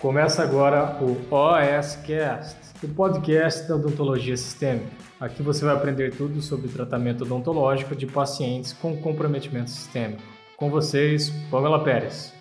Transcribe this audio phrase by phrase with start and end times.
[0.00, 4.90] Começa agora o OSCast, o podcast da odontologia sistêmica.
[5.20, 10.22] Aqui você vai aprender tudo sobre tratamento odontológico de pacientes com comprometimento sistêmico.
[10.56, 12.32] Com vocês, Pamela Pérez.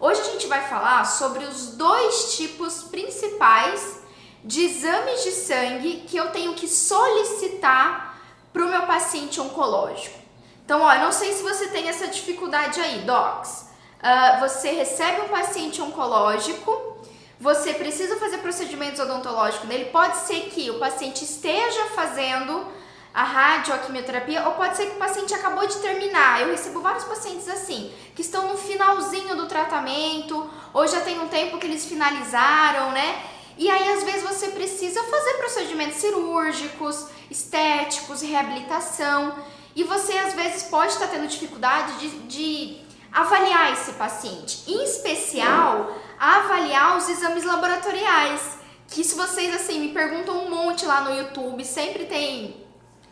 [0.00, 4.02] Hoje a gente vai falar sobre os dois tipos principais
[4.44, 8.18] de exames de sangue que eu tenho que solicitar
[8.52, 10.18] para o meu paciente oncológico.
[10.64, 13.67] Então, ó, eu não sei se você tem essa dificuldade aí, docs.
[13.98, 16.96] Uh, você recebe um paciente oncológico,
[17.40, 19.86] você precisa fazer procedimentos odontológicos nele.
[19.86, 22.66] Pode ser que o paciente esteja fazendo
[23.12, 26.42] a radioquimioterapia, ou pode ser que o paciente acabou de terminar.
[26.42, 31.28] Eu recebo vários pacientes assim, que estão no finalzinho do tratamento, ou já tem um
[31.28, 33.24] tempo que eles finalizaram, né?
[33.56, 39.34] E aí, às vezes, você precisa fazer procedimentos cirúrgicos, estéticos, reabilitação.
[39.74, 45.92] E você às vezes pode estar tendo dificuldade de, de avaliar esse paciente, em especial
[46.18, 48.58] avaliar os exames laboratoriais.
[48.88, 52.64] Que se vocês assim me perguntam um monte lá no YouTube, sempre tem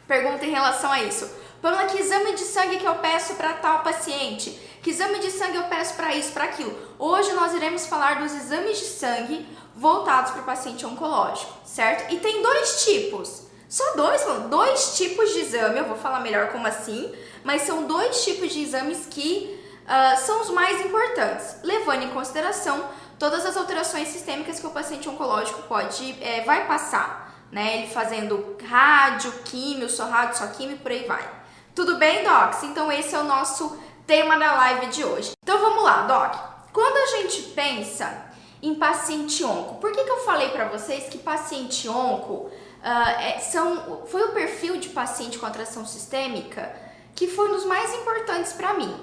[0.06, 1.30] pergunta em relação a isso.
[1.60, 4.50] Pamela, que exame de sangue que eu peço para tal paciente?
[4.82, 6.74] Que exame de sangue eu peço para isso, para aquilo?
[6.98, 12.12] Hoje nós iremos falar dos exames de sangue voltados para o paciente oncológico, certo?
[12.12, 13.42] E tem dois tipos.
[13.68, 18.24] Só dois, dois tipos de exame, eu vou falar melhor como assim, mas são dois
[18.24, 19.55] tipos de exames que
[19.86, 25.08] uh, são os mais importantes, levando em consideração todas as alterações sistêmicas que o paciente
[25.08, 27.78] oncológico pode, é, vai passar, né?
[27.78, 31.26] Ele fazendo rádio, químio, só rádio, só químio, por aí vai.
[31.74, 32.64] Tudo bem, Docs?
[32.64, 35.32] Então esse é o nosso tema da live de hoje.
[35.42, 36.34] Então vamos lá, Doc.
[36.72, 38.26] Quando a gente pensa
[38.62, 42.50] em paciente onco, por que, que eu falei para vocês que paciente onco uh,
[43.20, 46.74] é, são, foi o perfil de paciente com atração sistêmica
[47.14, 48.94] que foi um dos mais importantes para mim.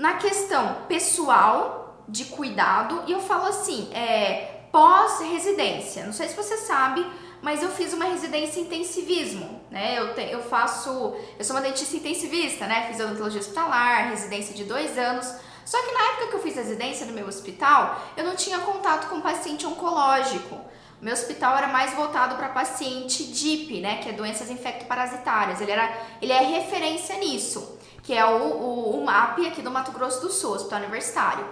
[0.00, 6.06] Na questão pessoal, de cuidado, e eu falo assim, é, pós-residência.
[6.06, 7.06] Não sei se você sabe,
[7.42, 9.98] mas eu fiz uma residência em intensivismo, né?
[9.98, 12.86] Eu, te, eu faço, eu sou uma dentista intensivista, né?
[12.88, 15.34] Fiz odontologia hospitalar, residência de dois anos.
[15.66, 19.06] Só que na época que eu fiz residência no meu hospital, eu não tinha contato
[19.10, 20.58] com paciente oncológico.
[20.98, 25.60] Meu hospital era mais voltado para paciente DIP, né, que é doenças infectoparasitárias.
[25.60, 27.78] Ele, era, ele é referência nisso,
[28.10, 31.46] que é o, o, o MAP aqui do Mato Grosso do Sul, Hospital Universitário.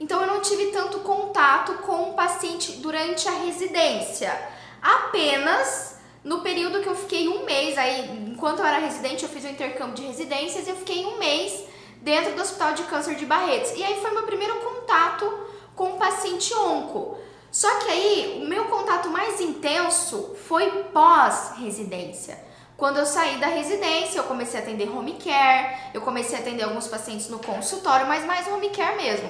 [0.00, 4.36] Então eu não tive tanto contato com o paciente durante a residência.
[4.82, 9.44] Apenas no período que eu fiquei um mês, aí enquanto eu era residente, eu fiz
[9.44, 11.62] o um intercâmbio de residências e eu fiquei um mês
[12.02, 13.70] dentro do Hospital de Câncer de Barretos.
[13.76, 15.32] E aí foi meu primeiro contato
[15.76, 17.18] com o paciente onco.
[17.52, 22.49] Só que aí o meu contato mais intenso foi pós-residência.
[22.80, 26.62] Quando eu saí da residência, eu comecei a atender home care, eu comecei a atender
[26.62, 29.28] alguns pacientes no consultório, mas mais home care mesmo.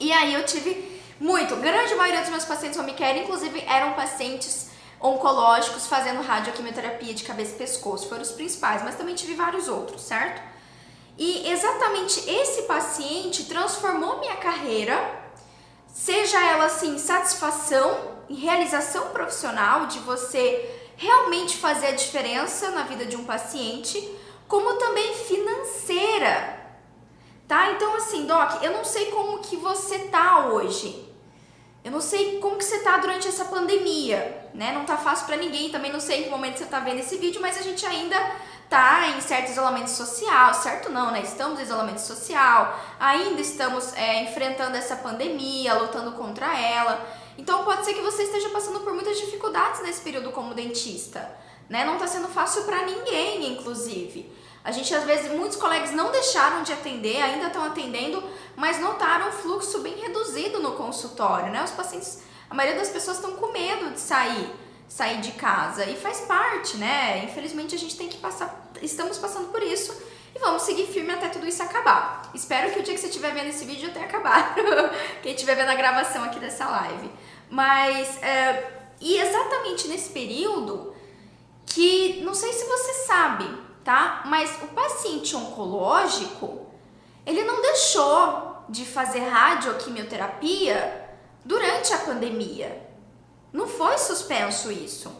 [0.00, 4.70] E aí eu tive muito, grande maioria dos meus pacientes home care, inclusive, eram pacientes
[4.98, 10.00] oncológicos fazendo radioquimioterapia de cabeça e pescoço, foram os principais, mas também tive vários outros,
[10.00, 10.40] certo?
[11.18, 15.20] E exatamente esse paciente transformou minha carreira
[15.92, 23.16] seja ela assim satisfação realização profissional de você realmente fazer a diferença na vida de
[23.16, 24.08] um paciente,
[24.46, 26.60] como também financeira.
[27.48, 27.72] Tá?
[27.72, 31.10] Então assim, doc, eu não sei como que você tá hoje.
[31.84, 34.70] Eu não sei como que você tá durante essa pandemia, né?
[34.70, 37.16] Não tá fácil para ninguém, também não sei em que momento você tá vendo esse
[37.16, 38.16] vídeo, mas a gente ainda
[38.70, 41.22] tá em certo isolamento social, certo não, né?
[41.22, 47.04] Estamos em isolamento social, ainda estamos é, enfrentando essa pandemia, lutando contra ela.
[47.38, 51.34] Então pode ser que você esteja passando por muitas dificuldades nesse período como dentista,
[51.68, 51.84] né?
[51.84, 54.30] Não tá sendo fácil para ninguém, inclusive.
[54.64, 58.22] A gente às vezes muitos colegas não deixaram de atender, ainda estão atendendo,
[58.54, 61.64] mas notaram um fluxo bem reduzido no consultório, né?
[61.64, 64.62] Os pacientes, a maioria das pessoas estão com medo de sair
[64.92, 67.24] sair de casa e faz parte, né?
[67.24, 69.90] Infelizmente a gente tem que passar, estamos passando por isso
[70.34, 72.30] e vamos seguir firme até tudo isso acabar.
[72.34, 74.60] Espero que o dia que você estiver vendo esse vídeo tenha acabado,
[75.22, 77.10] quem estiver vendo a gravação aqui dessa live.
[77.50, 80.94] Mas, é, e exatamente nesse período
[81.66, 83.46] que, não sei se você sabe,
[83.84, 84.22] tá?
[84.26, 86.66] Mas o paciente oncológico,
[87.26, 91.10] ele não deixou de fazer radioquimioterapia
[91.44, 92.88] durante a pandemia.
[93.52, 95.14] Não foi suspenso isso.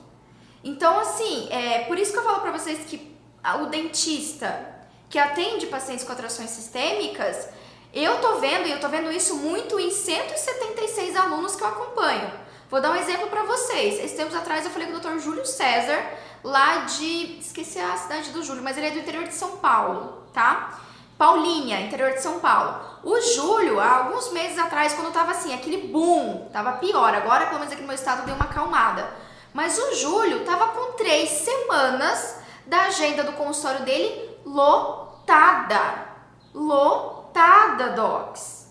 [0.65, 3.15] Então, assim, é por isso que eu falo para vocês que
[3.61, 4.72] o dentista
[5.13, 7.47] que atende pacientes com atrações sistêmicas,
[7.93, 12.33] eu tô vendo, e eu tô vendo isso muito em 176 alunos que eu acompanho.
[12.71, 14.03] Vou dar um exemplo para vocês.
[14.03, 15.19] Esses tempos atrás eu falei com o Dr.
[15.19, 16.03] Júlio César,
[16.43, 17.39] lá de.
[17.39, 20.81] esqueci a cidade do Júlio, mas ele é do interior de São Paulo, tá?
[21.19, 22.81] Paulínia, interior de São Paulo.
[23.05, 27.15] O Júlio, há alguns meses atrás, quando tava assim, aquele boom, tava pior.
[27.15, 29.13] Agora, pelo menos aqui no meu estado, deu uma acalmada.
[29.53, 36.07] Mas o Júlio tava com três semanas da agenda do consultório dele lotada.
[36.55, 38.69] Lotada, docs.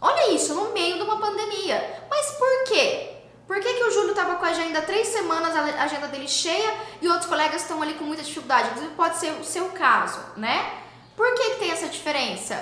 [0.00, 2.06] Olha isso, no meio de uma pandemia.
[2.08, 3.10] Mas por quê?
[3.46, 6.72] Por que, que o Júlio estava com a agenda três semanas, a agenda dele cheia,
[7.02, 8.68] e outros colegas estão ali com muita dificuldade?
[8.68, 10.72] Inclusive pode ser o seu caso, né?
[11.16, 12.56] Por que, que tem essa diferença?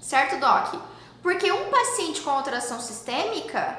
[0.00, 0.74] Certo, Doc?
[1.22, 3.78] Porque um paciente com alteração sistêmica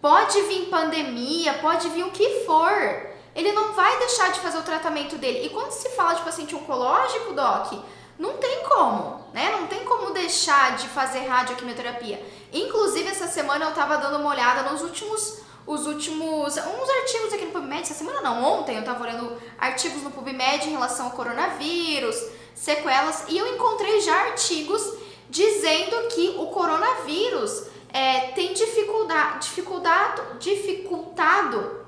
[0.00, 3.09] pode vir pandemia, pode vir o que for.
[3.34, 5.46] Ele não vai deixar de fazer o tratamento dele.
[5.46, 7.72] E quando se fala de paciente oncológico, Doc,
[8.18, 9.56] não tem como, né?
[9.58, 12.22] Não tem como deixar de fazer radioquimioterapia.
[12.52, 17.44] Inclusive, essa semana eu tava dando uma olhada nos últimos os últimos uns artigos aqui
[17.44, 21.12] no PubMed, essa semana não, ontem eu tava olhando artigos no PubMed em relação ao
[21.12, 22.16] coronavírus,
[22.54, 24.94] sequelas, e eu encontrei já artigos
[25.28, 31.79] dizendo que o coronavírus é, tem dificuldade, dificuldade, dificultado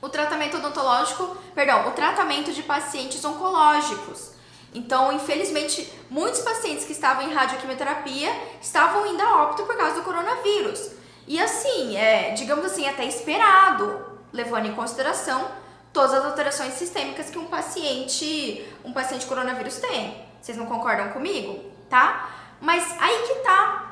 [0.00, 4.32] o tratamento odontológico, perdão, o tratamento de pacientes oncológicos.
[4.74, 8.30] Então, infelizmente, muitos pacientes que estavam em radioquimioterapia
[8.60, 10.90] estavam indo a óbito por causa do coronavírus.
[11.26, 15.50] E assim, é, digamos assim, até esperado, levando em consideração
[15.92, 20.24] todas as alterações sistêmicas que um paciente, um paciente coronavírus tem.
[20.40, 21.72] Vocês não concordam comigo?
[21.88, 22.30] Tá?
[22.60, 23.84] Mas aí que tá.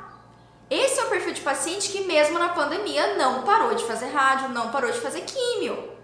[0.69, 4.49] Esse é o perfil de paciente que mesmo na pandemia não parou de fazer rádio,
[4.51, 5.96] não parou de fazer químio.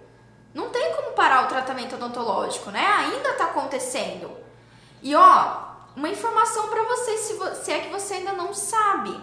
[0.55, 2.85] Não tem como parar o tratamento odontológico, né?
[2.85, 4.31] Ainda tá acontecendo.
[5.03, 5.57] E ó,
[5.97, 9.19] uma informação para vocês se, se é que você ainda não sabe,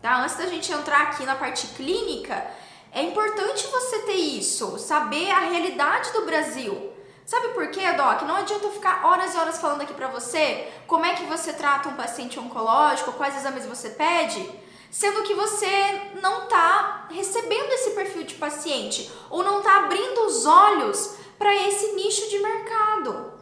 [0.00, 0.20] tá?
[0.20, 2.46] Antes da gente entrar aqui na parte clínica,
[2.92, 6.92] é importante você ter isso, saber a realidade do Brasil.
[7.26, 8.22] Sabe por quê, Doc?
[8.22, 11.52] Não adianta eu ficar horas e horas falando aqui pra você como é que você
[11.52, 14.50] trata um paciente oncológico, quais exames você pede,
[14.90, 20.46] sendo que você não tá recebendo esse perfil de paciente ou não tá abrindo os
[20.46, 23.38] olhos para esse nicho de mercado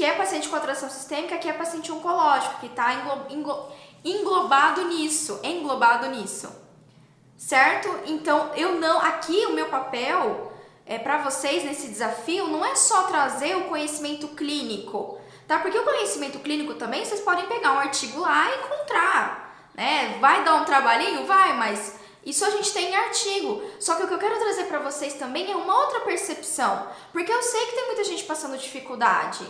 [0.00, 3.68] que é paciente com atração sistêmica, que é paciente oncológico, que está englo englo
[4.02, 6.50] englobado nisso, englobado nisso.
[7.36, 7.88] Certo?
[8.06, 10.52] Então, eu não, aqui o meu papel
[10.86, 15.58] é para vocês nesse desafio não é só trazer o conhecimento clínico, tá?
[15.58, 19.49] Porque o conhecimento clínico também vocês podem pegar um artigo lá e encontrar,
[19.80, 20.18] né?
[20.20, 23.62] Vai dar um trabalhinho, vai, mas isso a gente tem em artigo.
[23.78, 27.32] Só que o que eu quero trazer para vocês também é uma outra percepção, porque
[27.32, 29.42] eu sei que tem muita gente passando dificuldade.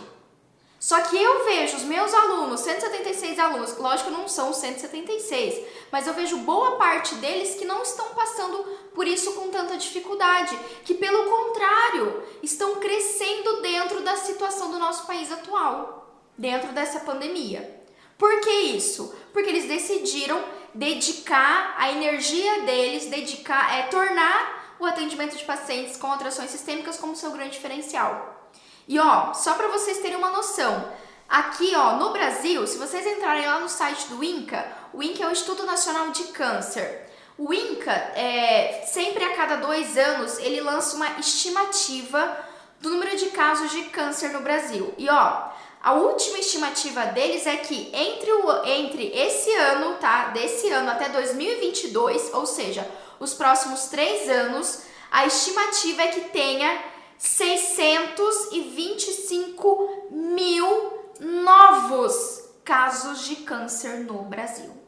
[0.79, 6.13] Só que eu vejo os meus alunos, 176 alunos, lógico não são 176, mas eu
[6.13, 8.57] vejo boa parte deles que não estão passando
[8.95, 15.05] por isso com tanta dificuldade, que pelo contrário, estão crescendo dentro da situação do nosso
[15.05, 17.80] país atual, dentro dessa pandemia.
[18.21, 19.15] Por que isso?
[19.33, 20.43] Porque eles decidiram
[20.75, 27.15] dedicar a energia deles, dedicar, é tornar o atendimento de pacientes com alterações sistêmicas como
[27.15, 28.51] seu grande diferencial.
[28.87, 30.87] E ó, só para vocês terem uma noção,
[31.27, 35.27] aqui ó, no Brasil, se vocês entrarem lá no site do INCA, o INCA é
[35.27, 37.09] o Instituto Nacional de Câncer.
[37.39, 42.37] O INCA, é, sempre a cada dois anos, ele lança uma estimativa
[42.79, 44.93] do número de casos de câncer no Brasil.
[44.95, 45.49] E ó,
[45.83, 50.27] a última estimativa deles é que entre, o, entre esse ano, tá?
[50.27, 52.87] Desse ano até 2022, ou seja,
[53.19, 56.83] os próximos três anos, a estimativa é que tenha
[57.17, 64.79] 625 mil novos casos de câncer no Brasil.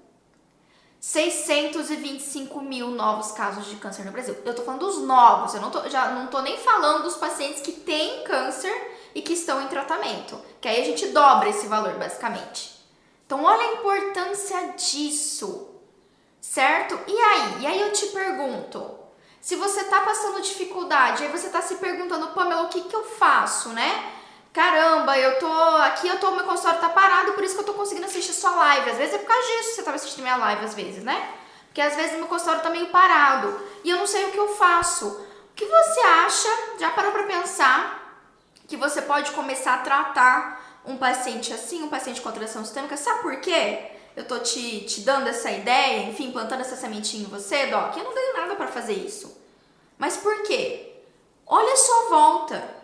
[0.99, 4.37] 625 mil novos casos de câncer no Brasil.
[4.45, 7.61] Eu tô falando dos novos, eu não tô, já não tô nem falando dos pacientes
[7.61, 8.71] que têm câncer
[9.15, 12.73] e que estão em tratamento, que aí a gente dobra esse valor basicamente.
[13.25, 15.69] Então olha a importância disso,
[16.41, 16.99] certo?
[17.07, 17.61] E aí?
[17.61, 18.99] E aí eu te pergunto,
[19.41, 23.03] se você tá passando dificuldade, aí você tá se perguntando, Pamela, o que que eu
[23.03, 24.11] faço, né?
[24.53, 27.73] Caramba, eu tô aqui, eu tô, meu consultório tá parado, por isso que eu tô
[27.73, 28.91] conseguindo assistir sua live.
[28.91, 31.33] Às vezes é por causa disso você tava assistindo minha live, às vezes, né?
[31.65, 34.47] Porque às vezes meu consultório tá meio parado e eu não sei o que eu
[34.49, 35.07] faço.
[35.07, 36.49] O que você acha?
[36.79, 38.02] Já parou para pensar
[38.67, 42.97] que você pode começar a tratar um paciente assim, um paciente com alteração sistêmica?
[42.97, 43.91] Sabe por quê?
[44.15, 48.03] eu tô te, te dando essa ideia, enfim, plantando essa sementinha em você, Doc, eu
[48.03, 49.35] não tenho nada para fazer isso.
[49.97, 50.93] Mas por quê?
[51.45, 52.83] Olha a sua volta.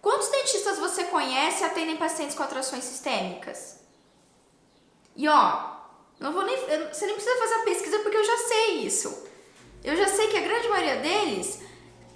[0.00, 3.80] Quantos dentistas você conhece atendem pacientes com atrações sistêmicas?
[5.14, 5.70] E ó,
[6.18, 9.26] não vou nem, você nem precisa fazer a pesquisa porque eu já sei isso.
[9.84, 11.60] Eu já sei que a grande maioria deles,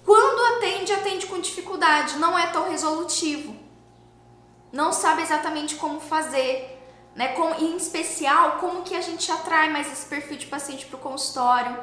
[0.05, 3.55] quando atende, atende com dificuldade, não é tão resolutivo.
[4.71, 6.75] Não sabe exatamente como fazer
[7.15, 7.29] né?
[7.29, 10.99] Com, em especial, como que a gente atrai mais esse perfil de paciente para o
[10.99, 11.77] consultório,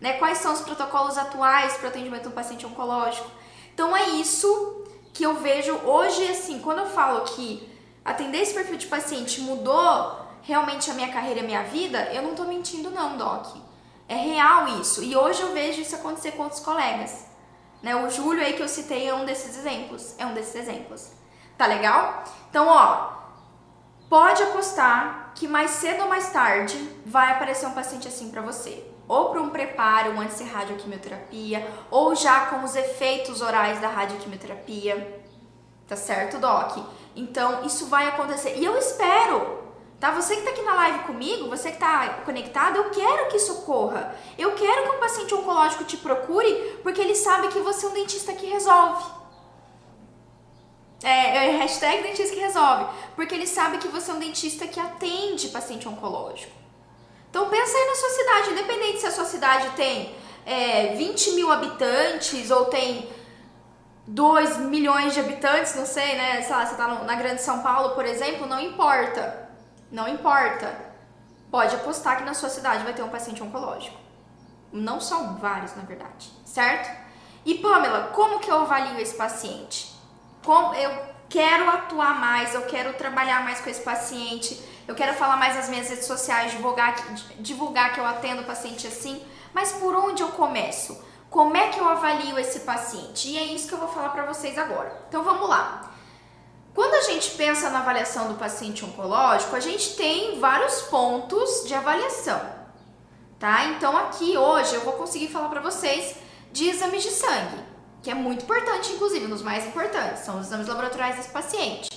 [0.00, 0.14] né?
[0.14, 3.30] Quais são os protocolos atuais para o atendimento do paciente oncológico.
[3.72, 7.70] Então é isso que eu vejo hoje, assim, quando eu falo que
[8.04, 12.22] atender esse perfil de paciente mudou realmente a minha carreira e a minha vida, eu
[12.22, 13.56] não tô mentindo não, Doc.
[14.08, 15.02] É real isso.
[15.02, 17.26] E hoje eu vejo isso acontecer com outros colegas.
[17.82, 17.96] Né?
[17.96, 20.14] O Júlio aí que eu citei é um desses exemplos.
[20.18, 21.10] É um desses exemplos.
[21.58, 22.24] Tá legal?
[22.48, 23.12] Então, ó,
[24.08, 28.86] pode apostar que mais cedo ou mais tarde vai aparecer um paciente assim para você.
[29.08, 35.22] Ou para um preparo antes de radioquimioterapia, ou já com os efeitos orais da radioquimioterapia.
[35.88, 36.78] Tá certo, Doc?
[37.14, 38.56] Então, isso vai acontecer.
[38.56, 39.62] E eu espero
[40.02, 40.10] Tá?
[40.10, 43.52] Você que está aqui na live comigo, você que está conectado, eu quero que isso
[43.52, 44.12] ocorra.
[44.36, 47.92] Eu quero que um paciente oncológico te procure porque ele sabe que você é um
[47.92, 49.04] dentista que resolve.
[51.04, 52.86] É, é hashtag dentista que resolve.
[53.14, 56.50] Porque ele sabe que você é um dentista que atende paciente oncológico.
[57.30, 61.48] Então pensa aí na sua cidade, independente se a sua cidade tem é, 20 mil
[61.48, 63.08] habitantes ou tem
[64.08, 66.42] 2 milhões de habitantes, não sei, né?
[66.42, 69.41] Sei lá, você está na Grande São Paulo, por exemplo, não importa.
[69.92, 70.74] Não importa.
[71.50, 74.00] Pode apostar que na sua cidade vai ter um paciente oncológico.
[74.72, 76.90] Não são vários, na verdade, certo?
[77.44, 79.94] E Pamela, como que eu avalio esse paciente?
[80.42, 80.90] Como eu
[81.28, 84.58] quero atuar mais, eu quero trabalhar mais com esse paciente,
[84.88, 86.96] eu quero falar mais nas minhas redes sociais, divulgar,
[87.38, 89.22] divulgar que eu atendo paciente assim,
[89.52, 91.04] mas por onde eu começo?
[91.28, 93.28] Como é que eu avalio esse paciente?
[93.28, 95.04] E é isso que eu vou falar para vocês agora.
[95.08, 95.91] Então vamos lá.
[96.74, 101.74] Quando a gente pensa na avaliação do paciente oncológico, a gente tem vários pontos de
[101.74, 102.40] avaliação,
[103.38, 103.64] tá?
[103.66, 106.16] Então aqui hoje eu vou conseguir falar para vocês
[106.50, 107.62] de exames de sangue,
[108.02, 111.90] que é muito importante, inclusive, dos mais importantes, são os exames laboratoriais desse paciente.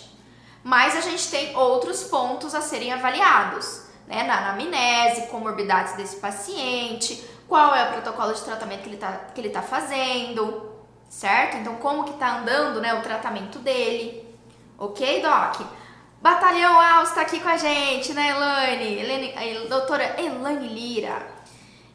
[0.61, 4.23] Mas a gente tem outros pontos a serem avaliados, né?
[4.23, 9.39] Na anamnese, comorbidades desse paciente, qual é o protocolo de tratamento que ele está que
[9.39, 10.69] ele tá fazendo,
[11.07, 11.57] certo?
[11.57, 14.24] Então, como que tá andando, né, o tratamento dele.
[14.77, 15.65] Ok, Doc?
[16.21, 18.99] Batalhão Alves está aqui com a gente, né, Elaine?
[18.99, 21.35] Elaine a doutora Elaine Lira.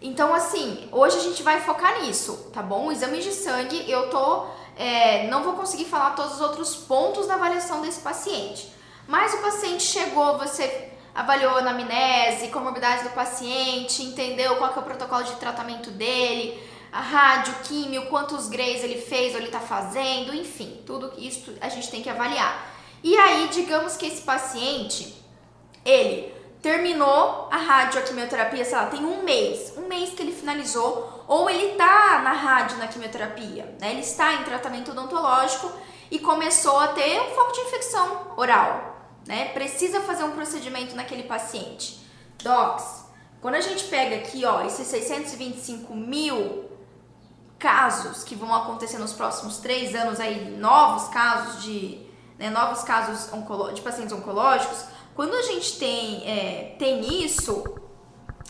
[0.01, 2.91] Então, assim, hoje a gente vai focar nisso, tá bom?
[2.91, 4.47] Exames de sangue, eu tô.
[4.79, 8.73] É, não vou conseguir falar todos os outros pontos da avaliação desse paciente.
[9.07, 14.83] Mas o paciente chegou, você avaliou a anamnese, comorbidade do paciente, entendeu qual que é
[14.83, 16.59] o protocolo de tratamento dele,
[16.91, 21.69] a rádio, químio, quantos grays ele fez ou ele está fazendo, enfim, tudo isso a
[21.69, 22.70] gente tem que avaliar.
[23.03, 25.23] E aí, digamos que esse paciente,
[25.85, 31.49] ele terminou a radioquimioterapia, sei lá, tem um mês, um mês que ele finalizou, ou
[31.49, 33.93] ele tá na rádio na quimioterapia, né?
[33.93, 35.73] Ele está em tratamento odontológico
[36.11, 39.47] e começou a ter um foco de infecção oral, né?
[39.51, 42.01] Precisa fazer um procedimento naquele paciente.
[42.43, 43.07] Docs,
[43.41, 46.69] quando a gente pega aqui, ó, esses 625 mil
[47.59, 52.10] casos que vão acontecer nos próximos três anos aí, novos casos de
[52.41, 53.31] né, novos casos
[53.75, 57.63] de pacientes oncológicos, quando a gente tem, é, tem isso,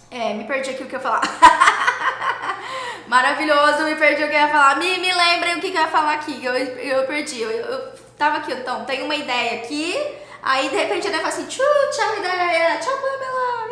[0.09, 1.23] é, me perdi aqui o que eu ia falar.
[3.09, 4.77] Maravilhoso, me perdi o que eu ia falar.
[4.77, 7.43] Me, me lembrem o que, que eu ia falar aqui, eu, eu perdi.
[7.43, 9.97] Eu, eu tava aqui, então, tem uma ideia aqui,
[10.41, 13.71] aí de repente eu devo assim, tchau, tchau, ideia, tchau, Pamela.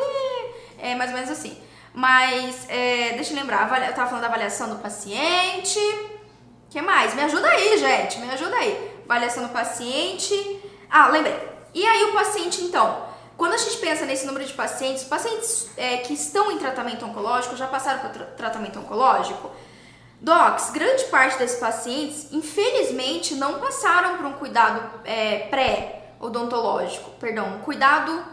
[0.80, 1.56] É mais ou menos assim.
[1.94, 5.78] Mas, é, deixa eu lembrar, eu tava falando da avaliação do paciente.
[5.78, 7.14] O que mais?
[7.14, 10.34] Me ajuda aí, gente, me ajuda aí avaliação do paciente.
[10.90, 11.36] Ah, lembrei.
[11.74, 15.98] E aí o paciente, então, quando a gente pensa nesse número de pacientes, pacientes é,
[15.98, 19.50] que estão em tratamento oncológico, já passaram por tra tratamento oncológico,
[20.20, 27.58] docs, grande parte desses pacientes, infelizmente, não passaram por um cuidado é, pré-odontológico, perdão, um
[27.60, 28.24] cuidado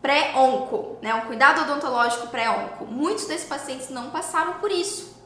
[0.00, 2.86] pré-onco, né, um cuidado odontológico pré-onco.
[2.86, 5.17] Muitos desses pacientes não passaram por isso.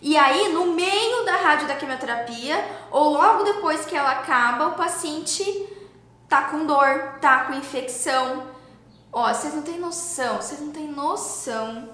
[0.00, 4.74] E aí, no meio da rádio da quimioterapia, ou logo depois que ela acaba, o
[4.74, 5.44] paciente
[6.28, 8.46] tá com dor, tá com infecção.
[9.12, 11.88] Ó, vocês não têm noção, vocês não têm noção.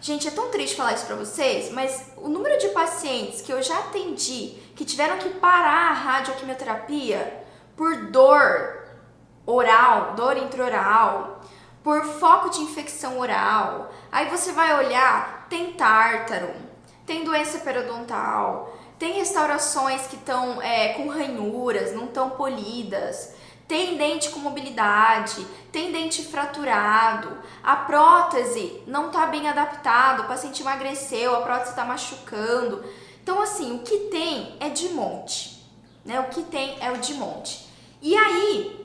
[0.00, 3.62] Gente, é tão triste falar isso pra vocês, mas o número de pacientes que eu
[3.62, 7.44] já atendi que tiveram que parar a radioquimioterapia
[7.76, 8.84] por dor
[9.46, 11.40] oral, dor intraoral,
[11.82, 13.92] por foco de infecção oral.
[14.10, 16.54] Aí você vai olhar, tem tártaro,
[17.06, 23.34] tem doença periodontal, tem restaurações que estão é, com ranhuras, não estão polidas,
[23.66, 30.62] tem dente com mobilidade, tem dente fraturado, a prótese não está bem adaptada, o paciente
[30.62, 32.84] emagreceu, a prótese está machucando.
[33.22, 35.66] Então, assim, o que tem é de monte,
[36.04, 36.20] né?
[36.20, 37.66] O que tem é o de monte.
[38.02, 38.84] E aí,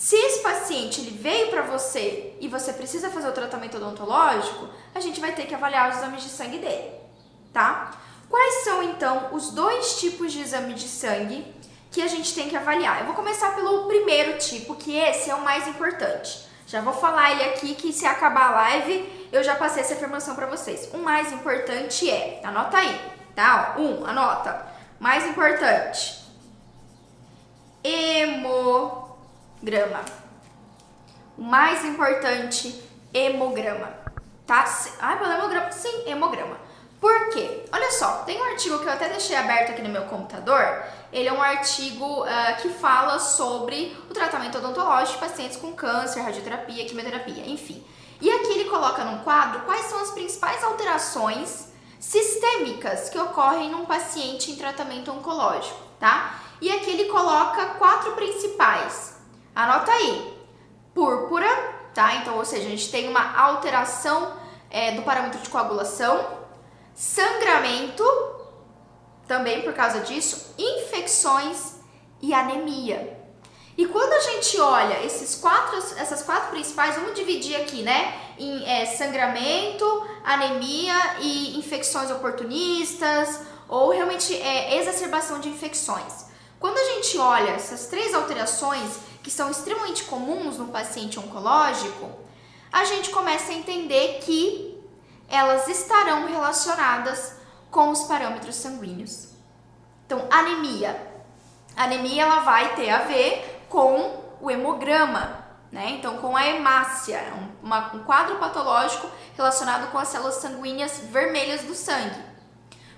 [0.00, 4.98] Se esse paciente ele veio para você e você precisa fazer o tratamento odontológico, a
[4.98, 6.90] gente vai ter que avaliar os exames de sangue dele,
[7.52, 7.92] tá?
[8.28, 11.54] Quais são então os dois tipos de exame de sangue
[11.90, 13.00] que a gente tem que avaliar?
[13.00, 16.48] Eu vou começar pelo primeiro tipo, que esse é o mais importante.
[16.66, 20.36] Já vou falar ele aqui que se acabar a live, eu já passei essa informação
[20.36, 20.88] para vocês.
[20.94, 23.00] O mais importante é, anota aí,
[23.34, 23.74] tá?
[23.76, 24.66] Um, anota.
[25.00, 26.24] Mais importante.
[27.82, 29.10] Hemograma.
[31.36, 32.80] O mais importante,
[33.12, 33.88] hemograma.
[34.46, 34.64] Tá?
[35.00, 35.72] Ah, pelo hemograma?
[35.72, 36.69] Sim, hemograma.
[37.00, 37.64] Por quê?
[37.72, 40.84] Olha só, tem um artigo que eu até deixei aberto aqui no meu computador.
[41.10, 42.26] Ele é um artigo uh,
[42.60, 47.82] que fala sobre o tratamento odontológico de pacientes com câncer, radioterapia, quimioterapia, enfim.
[48.20, 53.86] E aqui ele coloca num quadro quais são as principais alterações sistêmicas que ocorrem num
[53.86, 56.38] paciente em tratamento oncológico, tá?
[56.60, 59.16] E aqui ele coloca quatro principais.
[59.54, 60.38] Anota aí.
[60.94, 61.48] Púrpura,
[61.94, 62.16] tá?
[62.16, 64.34] Então, ou seja, a gente tem uma alteração
[64.70, 66.39] é, do parâmetro de coagulação
[67.00, 68.04] sangramento,
[69.26, 71.76] também por causa disso, infecções
[72.20, 73.18] e anemia.
[73.74, 78.20] E quando a gente olha esses quatro, essas quatro principais, vamos dividir aqui, né?
[78.38, 86.26] Em é, sangramento, anemia e infecções oportunistas, ou realmente é, exacerbação de infecções.
[86.58, 92.10] Quando a gente olha essas três alterações que são extremamente comuns no paciente oncológico,
[92.70, 94.69] a gente começa a entender que
[95.30, 97.36] elas estarão relacionadas
[97.70, 99.28] com os parâmetros sanguíneos.
[100.04, 101.08] Então, anemia.
[101.76, 105.90] A anemia ela vai ter a ver com o hemograma, né?
[105.90, 107.32] Então, com a hemácia, é
[107.62, 112.18] uma, um quadro patológico relacionado com as células sanguíneas vermelhas do sangue.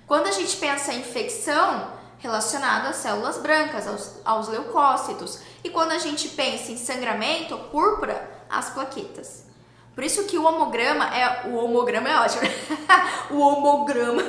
[0.07, 5.41] Quando a gente pensa em infecção, relacionado às células brancas, aos, aos leucócitos.
[5.61, 9.45] E quando a gente pensa em sangramento, púrpura, as plaquetas.
[9.93, 12.41] Por isso que o homograma é o homograma é ótimo.
[13.29, 14.23] o homograma.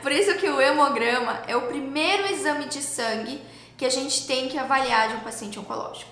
[0.00, 3.42] Por isso que o hemograma é o primeiro exame de sangue
[3.76, 6.10] que a gente tem que avaliar de um paciente oncológico.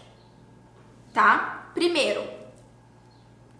[1.13, 1.71] Tá?
[1.73, 2.29] Primeiro,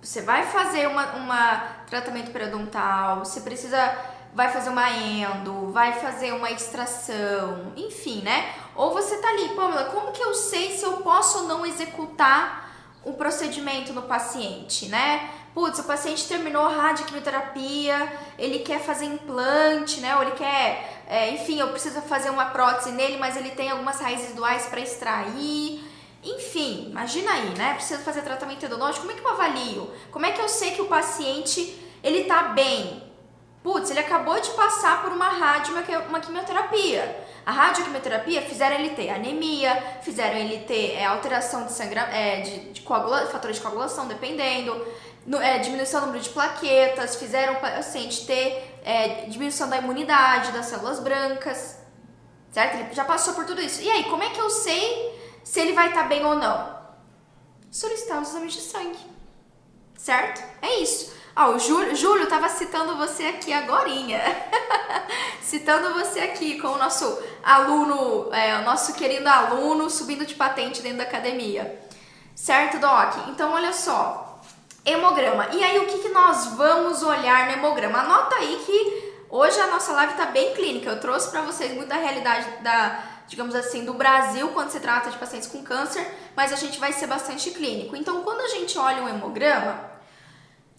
[0.03, 1.57] você vai fazer uma, uma
[1.89, 3.97] tratamento periodontal, você precisa
[4.35, 8.55] vai fazer uma endo, vai fazer uma extração, enfim, né?
[8.77, 12.70] Ou você tá ali, Pamela, como que eu sei se eu posso ou não executar
[13.05, 15.31] o procedimento no paciente, né?
[15.55, 20.15] Putz, o paciente terminou a radioquimioterapia, ele quer fazer implante, né?
[20.17, 24.01] Ou ele quer, é, enfim, eu preciso fazer uma prótese nele, mas ele tem algumas
[24.01, 25.85] raízes duais para extrair.
[26.23, 27.75] Enfim, imagina aí, né?
[27.75, 29.91] Preciso fazer tratamento endodôntico, como é que eu avalio?
[30.11, 33.10] Como é que eu sei que o paciente ele tá bem?
[33.63, 35.75] Putz, ele acabou de passar por uma rádio,
[36.09, 37.27] uma quimioterapia.
[37.45, 42.73] A radioquimioterapia fizeram ele ter anemia, fizeram ele ter é, alteração de, sangra, é, de,
[42.73, 44.87] de coagula, fatores de coagulação, dependendo,
[45.27, 50.53] no, é, diminuição do número de plaquetas, fizeram o paciente ter é, diminuição da imunidade
[50.53, 51.79] das células brancas,
[52.51, 52.77] certo?
[52.77, 53.83] Ele já passou por tudo isso.
[53.83, 56.81] E aí, como é que eu sei se ele vai estar tá bem ou não?
[57.71, 58.99] Solicitar os exames de sangue,
[59.97, 60.43] certo?
[60.63, 61.20] É isso.
[61.37, 64.21] Ó, o Júlio, Júlio tava citando você aqui agorinha.
[65.41, 70.83] citando você aqui com o nosso aluno, é, o nosso querido aluno subindo de patente
[70.83, 71.81] dentro da academia.
[72.35, 73.29] Certo, Doc?
[73.29, 74.41] Então, olha só.
[74.85, 75.49] Hemograma.
[75.53, 77.99] E aí, o que, que nós vamos olhar no hemograma?
[77.99, 80.91] Anota aí que hoje a nossa live tá bem clínica.
[80.91, 85.11] Eu trouxe para vocês muito da realidade da, digamos assim, do Brasil quando se trata
[85.11, 87.95] de pacientes com câncer, mas a gente vai ser bastante clínico.
[87.95, 89.90] Então, quando a gente olha o hemograma,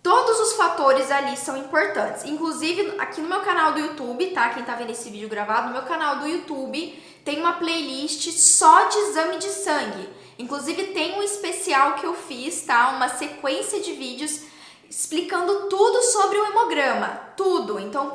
[0.04, 2.26] Todos os fatores ali são importantes.
[2.26, 4.50] Inclusive, aqui no meu canal do YouTube, tá?
[4.50, 8.88] Quem tá vendo esse vídeo gravado, no meu canal do YouTube tem uma playlist só
[8.88, 10.10] de exame de sangue.
[10.40, 12.90] Inclusive, tem um especial que eu fiz, tá?
[12.96, 14.42] Uma sequência de vídeos
[14.90, 17.08] explicando tudo sobre o hemograma.
[17.38, 17.80] Tudo.
[17.80, 18.12] Então,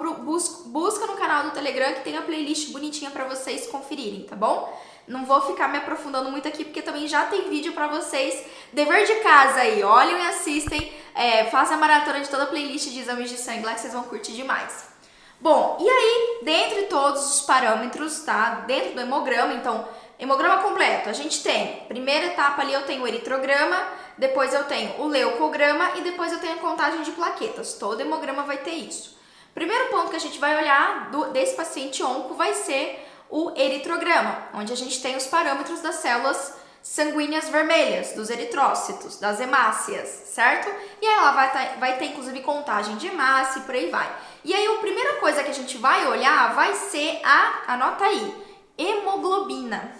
[0.67, 4.77] busca no canal do Telegram que tem a playlist bonitinha para vocês conferirem, tá bom?
[5.07, 8.45] Não vou ficar me aprofundando muito aqui, porque também já tem vídeo para vocês.
[8.73, 10.93] Dever de casa aí, olhem e assistem.
[11.15, 13.93] É, façam a maratona de toda a playlist de exames de sangue lá que vocês
[13.93, 14.97] vão curtir demais.
[15.41, 18.65] Bom, e aí, dentre todos os parâmetros, tá?
[18.67, 19.87] Dentro do hemograma, então,
[20.19, 23.77] hemograma completo, a gente tem, primeira etapa ali eu tenho o eritrograma,
[24.17, 27.75] depois eu tenho o leucograma e depois eu tenho a contagem de plaquetas.
[27.75, 29.17] Todo hemograma vai ter isso.
[29.55, 34.49] Primeiro ponto que a gente vai olhar do, desse paciente onco vai ser o eritrograma,
[34.55, 40.69] onde a gente tem os parâmetros das células sanguíneas vermelhas, dos eritrócitos, das hemácias, certo?
[41.03, 44.09] E aí ela vai, tá, vai ter inclusive contagem de hemácia e por aí vai.
[44.45, 48.45] E aí a primeira coisa que a gente vai olhar vai ser a, anota aí,
[48.79, 49.91] hemoglobina.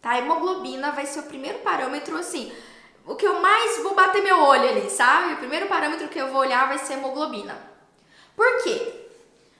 [0.00, 0.10] tá?
[0.10, 2.52] A hemoglobina vai ser o primeiro parâmetro, assim,
[3.04, 5.34] o que eu mais vou bater meu olho ali, sabe?
[5.34, 7.58] O primeiro parâmetro que eu vou olhar vai ser hemoglobina.
[8.36, 9.08] Por quê?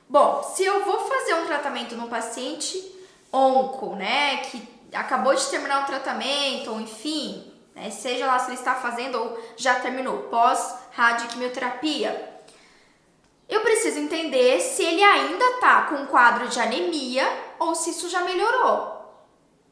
[0.08, 2.91] Bom, se eu vou fazer um tratamento num paciente
[3.32, 8.58] onco, né, que acabou de terminar o tratamento, ou enfim, né, seja lá se ele
[8.58, 12.30] está fazendo ou já terminou, pós-radioquimioterapia,
[13.48, 17.26] eu preciso entender se ele ainda está com um quadro de anemia
[17.58, 19.14] ou se isso já melhorou,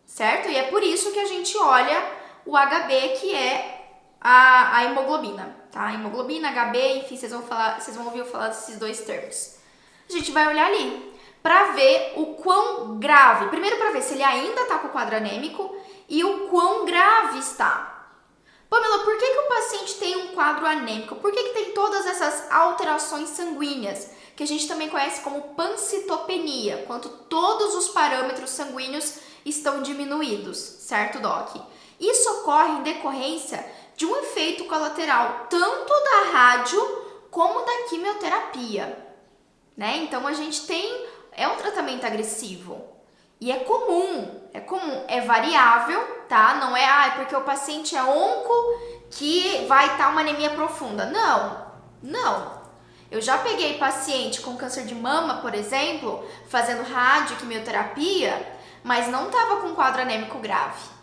[0.05, 0.49] certo?
[0.49, 2.05] E é por isso que a gente olha
[2.45, 3.87] o HB, que é
[4.21, 5.95] a, a hemoglobina, tá?
[5.95, 9.57] Hemoglobina, HB, enfim, vocês vão, falar, vocês vão ouvir eu falar desses dois termos.
[10.09, 11.10] A gente vai olhar ali
[11.43, 15.17] para ver o quão grave, primeiro para ver se ele ainda está com o quadro
[15.17, 15.75] anêmico
[16.09, 18.01] e o quão grave está.
[18.69, 21.17] Pamela, por que, que o paciente tem um quadro anêmico?
[21.17, 26.85] Por que, que tem todas essas alterações sanguíneas, que a gente também conhece como pancitopenia,
[26.87, 31.57] quando todos os parâmetros sanguíneos estão diminuídos, certo, Doc?
[31.99, 33.65] Isso ocorre em decorrência
[33.97, 36.81] de um efeito colateral tanto da rádio
[37.31, 39.07] como da quimioterapia,
[39.77, 39.99] né?
[39.99, 42.91] Então a gente tem é um tratamento agressivo
[43.41, 46.55] e é comum, é comum, é variável, tá?
[46.55, 48.53] Não é ah, é porque o paciente é onco
[49.11, 51.07] que vai estar tá uma anemia profunda.
[51.07, 51.67] Não,
[52.03, 52.61] não.
[53.11, 59.27] Eu já peguei paciente com câncer de mama, por exemplo, fazendo rádio quimioterapia, mas não
[59.27, 61.01] estava com quadro anêmico grave.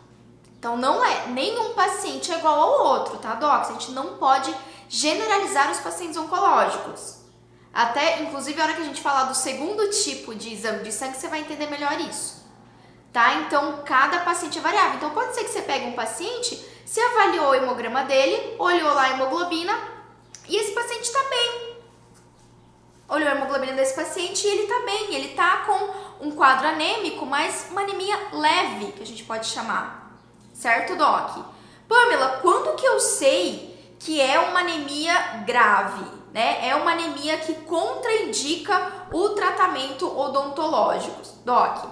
[0.58, 3.62] Então não é, nenhum paciente é igual ao outro, tá, doc?
[3.62, 4.56] A gente não pode
[4.88, 7.17] generalizar os pacientes oncológicos.
[7.78, 11.16] Até, inclusive, a hora que a gente falar do segundo tipo de exame de sangue,
[11.16, 12.44] você vai entender melhor isso.
[13.14, 13.36] Tá?
[13.36, 14.96] Então, cada paciente é variável.
[14.96, 19.04] Então, pode ser que você pegue um paciente, você avaliou o hemograma dele, olhou lá
[19.04, 19.78] a hemoglobina
[20.50, 21.78] e esse paciente está bem.
[23.10, 25.14] Olhou a hemoglobina desse paciente e ele está bem.
[25.14, 30.18] Ele está com um quadro anêmico, mas uma anemia leve, que a gente pode chamar
[30.52, 31.46] certo, Doc?
[31.88, 36.17] Pamela, quando que eu sei que é uma anemia grave?
[36.38, 36.70] Né?
[36.70, 41.20] É uma anemia que contraindica o tratamento odontológico.
[41.44, 41.84] Doc,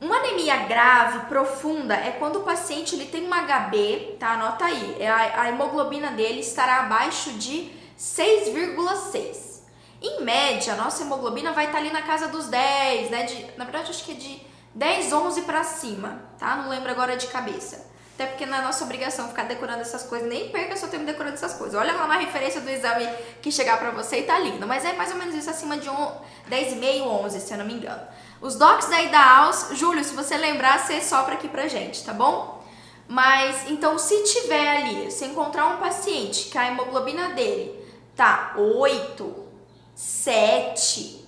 [0.00, 4.32] uma anemia grave, profunda, é quando o paciente ele tem uma HB, tá?
[4.32, 9.60] Anota aí, é a, a hemoglobina dele estará abaixo de 6,6.
[10.02, 13.22] Em média, a nossa hemoglobina vai estar ali na casa dos 10, né?
[13.22, 14.42] De, na verdade, acho que é de
[14.74, 16.56] 10, 11 para cima, tá?
[16.56, 17.87] Não lembro agora de cabeça.
[18.18, 21.34] Até porque não é nossa obrigação ficar decorando essas coisas, nem perca seu tempo decorando
[21.34, 21.80] essas coisas.
[21.80, 23.08] Olha lá na referência do exame
[23.40, 24.66] que chegar para você e tá lindo.
[24.66, 28.02] Mas é mais ou menos isso, acima de 10,5, 11, se eu não me engano.
[28.40, 32.60] Os docs da IDAAUS, Júlio, se você lembrar, você sopra aqui pra gente, tá bom?
[33.06, 37.72] Mas, então, se tiver ali, se encontrar um paciente que a hemoglobina dele
[38.16, 39.46] tá 8,
[39.94, 41.24] 7,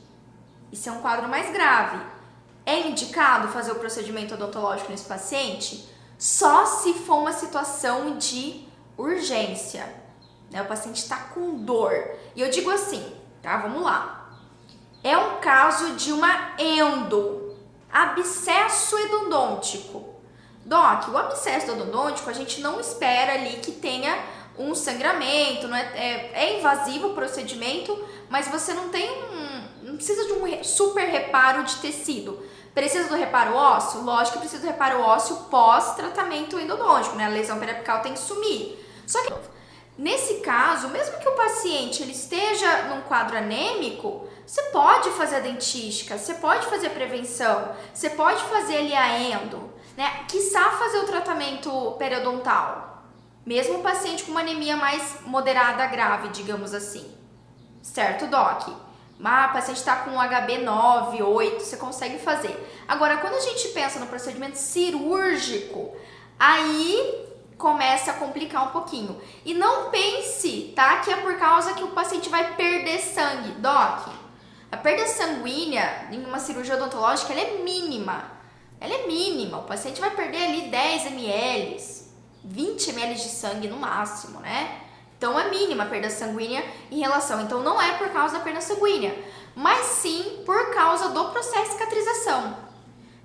[0.72, 2.00] isso é um quadro mais grave
[2.66, 5.89] é indicado fazer o procedimento odontológico nesse paciente
[6.20, 9.90] só se for uma situação de urgência.
[10.50, 10.60] Né?
[10.60, 11.94] O paciente está com dor.
[12.36, 13.02] E eu digo assim,
[13.40, 13.56] tá?
[13.56, 14.30] Vamos lá.
[15.02, 17.56] É um caso de uma endo,
[17.90, 20.14] abscesso endodôntico.
[20.62, 24.22] Doc, o abscesso endodôntico a gente não espera ali que tenha
[24.58, 29.96] um sangramento, não é, é, é invasivo o procedimento, mas você não tem um, não
[29.96, 32.49] precisa de um super reparo de tecido.
[32.74, 34.02] Precisa do reparo ósseo?
[34.02, 37.26] Lógico que precisa do reparo ósseo pós-tratamento endodôntico, né?
[37.26, 38.78] A lesão periapical tem que sumir.
[39.06, 39.34] Só que
[39.98, 45.40] nesse caso, mesmo que o paciente ele esteja num quadro anêmico, você pode fazer a
[45.40, 50.24] dentística, você pode fazer a prevenção, você pode fazer ali a endo, né?
[50.28, 53.04] Quiçá fazer o tratamento periodontal.
[53.44, 57.12] Mesmo o paciente com uma anemia mais moderada grave, digamos assim.
[57.82, 58.68] Certo, Doc?
[59.22, 62.56] Ah, o paciente está com um HB 9, 8, você consegue fazer.
[62.88, 65.94] Agora, quando a gente pensa no procedimento cirúrgico,
[66.38, 67.28] aí
[67.58, 69.20] começa a complicar um pouquinho.
[69.44, 73.52] E não pense, tá, que é por causa que o paciente vai perder sangue.
[73.60, 74.08] Doc,
[74.72, 78.24] a perda sanguínea em uma cirurgia odontológica ela é mínima.
[78.80, 79.58] Ela é mínima.
[79.58, 81.76] O paciente vai perder ali 10 ml,
[82.42, 84.80] 20 ml de sangue no máximo, né?
[85.20, 87.42] Então é mínima a perda sanguínea em relação.
[87.42, 89.14] Então não é por causa da perda sanguínea,
[89.54, 92.56] mas sim por causa do processo de cicatrização.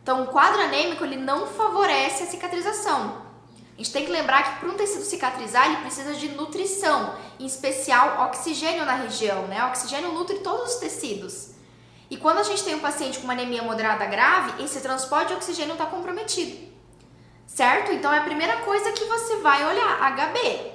[0.03, 3.21] Então o quadro anêmico ele não favorece a cicatrização.
[3.73, 7.45] A gente tem que lembrar que para um tecido cicatrizar ele precisa de nutrição, em
[7.45, 9.63] especial oxigênio na região, né?
[9.63, 11.51] O oxigênio nutre todos os tecidos.
[12.09, 15.35] E quando a gente tem um paciente com uma anemia moderada grave, esse transporte de
[15.35, 16.57] oxigênio está comprometido.
[17.47, 17.93] Certo?
[17.93, 20.74] Então é a primeira coisa que você vai olhar, HB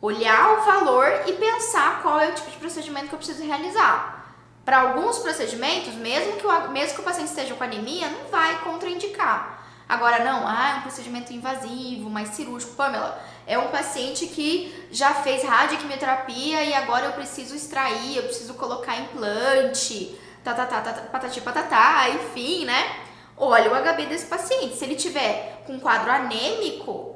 [0.00, 4.34] olhar o valor e pensar qual é o tipo de procedimento que eu preciso realizar.
[4.64, 8.58] Para alguns procedimentos, mesmo que, o, mesmo que o paciente esteja com anemia, não vai
[8.60, 9.56] contraindicar.
[9.88, 12.74] Agora, não, ah, é um procedimento invasivo, mais cirúrgico.
[12.74, 18.54] Pamela, é um paciente que já fez radioquimioterapia e agora eu preciso extrair, eu preciso
[18.54, 22.96] colocar implante, tá, tá, tá, tá, patati patatá, enfim, né?
[23.36, 24.76] Olha o HB desse paciente.
[24.76, 27.15] Se ele tiver com quadro anêmico,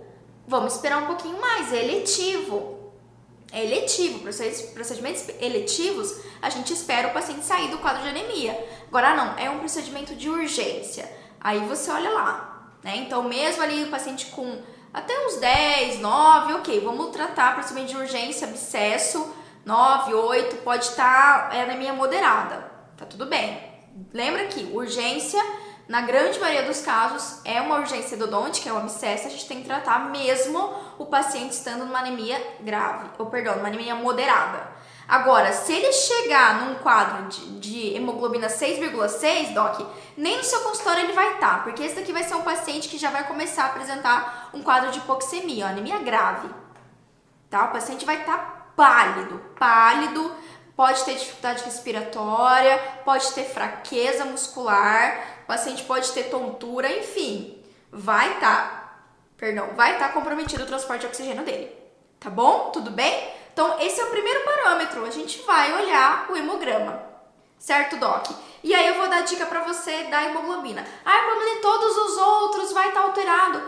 [0.51, 2.79] vamos esperar um pouquinho mais, é eletivo.
[3.53, 4.21] É eletivo,
[4.75, 8.57] procedimentos eletivos, a gente espera o paciente sair do quadro de anemia.
[8.87, 11.11] Agora não, é um procedimento de urgência.
[11.41, 12.97] Aí você olha lá, né?
[12.99, 17.97] Então, mesmo ali o paciente com até uns 10, 9, ok, vamos tratar procedimento de
[17.97, 19.35] urgência, abscesso,
[19.65, 23.69] 9, 8, pode estar tá, é anemia moderada, tá tudo bem.
[24.13, 25.43] Lembra que urgência,
[25.91, 29.61] na grande maioria dos casos, é uma urgência endodôntica, é um abscesso, a gente tem
[29.61, 34.71] que tratar mesmo o paciente estando numa anemia grave, ou perdão, numa anemia moderada.
[35.09, 39.81] Agora, se ele chegar num quadro de, de hemoglobina 6,6, Doc,
[40.17, 42.89] nem no seu consultório ele vai estar, tá, porque esse daqui vai ser um paciente
[42.89, 46.49] que já vai começar a apresentar um quadro de hipoxemia, uma anemia grave.
[47.51, 47.65] Tá?
[47.65, 50.33] O paciente vai estar tá pálido, pálido,
[50.77, 57.61] pode ter dificuldade respiratória, pode ter fraqueza muscular, paciente pode ter tontura, enfim,
[57.91, 58.99] vai estar, tá,
[59.37, 61.77] perdão, vai estar tá comprometido o transporte de oxigênio dele.
[62.21, 62.71] Tá bom?
[62.71, 63.33] Tudo bem?
[63.53, 65.05] Então, esse é o primeiro parâmetro.
[65.05, 67.03] A gente vai olhar o hemograma.
[67.59, 68.31] Certo, Doc?
[68.63, 70.87] E aí eu vou dar dica para você da hemoglobina.
[71.05, 73.61] Ah, problema de todos os outros vai estar tá alterado.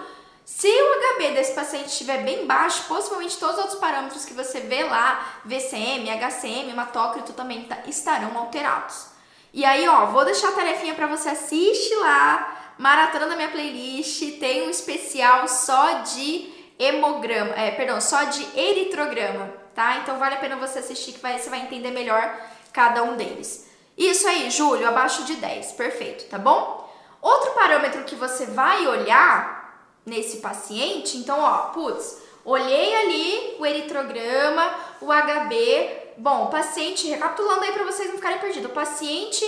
[0.45, 4.61] Se o HB desse paciente estiver bem baixo, possivelmente todos os outros parâmetros que você
[4.61, 9.12] vê lá, VCM, HCM, hematócrito também tá, estarão alterados.
[9.53, 14.39] E aí, ó, vou deixar a tarefinha para você assistir lá, maratona da minha playlist,
[14.39, 19.99] tem um especial só de hemograma, é, perdão, só de eritrograma tá?
[19.99, 22.39] Então vale a pena você assistir que vai, você vai entender melhor
[22.73, 23.69] cada um deles.
[23.97, 26.91] Isso aí, Júlio, abaixo de 10, perfeito, tá bom?
[27.21, 34.75] Outro parâmetro que você vai olhar nesse paciente, então, ó, putz, olhei ali o eritrograma,
[35.01, 36.02] o HB.
[36.23, 39.45] Bom, paciente, recapitulando aí para vocês não ficarem perdidos, o paciente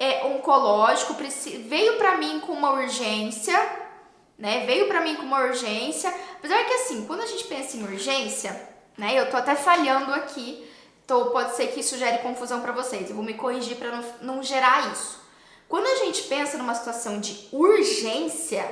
[0.00, 1.14] é oncológico
[1.68, 3.56] veio para mim com uma urgência,
[4.36, 4.66] né?
[4.66, 6.12] Veio para mim com uma urgência.
[6.36, 8.50] Apesar que assim, quando a gente pensa em urgência,
[8.98, 9.16] né?
[9.16, 10.68] Eu tô até falhando aqui,
[11.04, 13.08] então pode ser que isso gere confusão para vocês.
[13.08, 15.20] Eu vou me corrigir para não, não gerar isso.
[15.68, 18.68] Quando a gente pensa numa situação de urgência,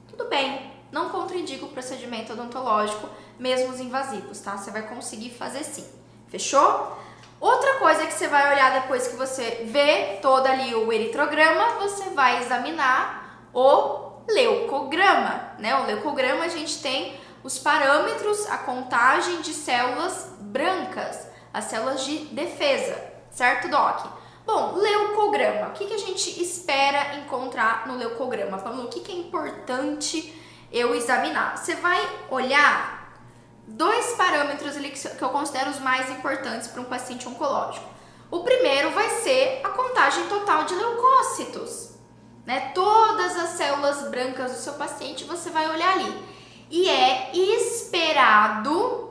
[0.09, 4.57] Tudo bem, não contraindica o procedimento odontológico, mesmo os invasivos, tá?
[4.57, 5.87] Você vai conseguir fazer sim.
[6.29, 6.99] Fechou?
[7.41, 12.11] Outra coisa que você vai olhar depois que você vê todo ali o eritrograma, você
[12.11, 15.75] vai examinar o leucograma, né?
[15.81, 22.27] O leucograma a gente tem os parâmetros, a contagem de células brancas, as células de
[22.27, 24.07] defesa, certo, Doc?
[24.47, 25.69] Bom, leucograma.
[25.69, 28.57] O que, que a gente espera encontrar no leucograma?
[28.57, 30.35] Vamos, o que, que é importante
[30.73, 31.57] eu examinar.
[31.57, 33.13] Você vai olhar
[33.67, 37.87] dois parâmetros ali que eu considero os mais importantes para um paciente oncológico.
[38.31, 41.95] O primeiro vai ser a contagem total de leucócitos,
[42.45, 42.73] né?
[42.75, 46.29] Todas as células brancas do seu paciente você vai olhar ali.
[46.71, 49.08] E é esperado,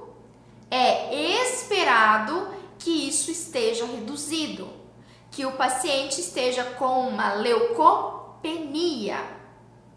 [0.70, 4.70] é esperado que isso esteja reduzido,
[5.32, 9.18] que o paciente esteja com uma leucopenia,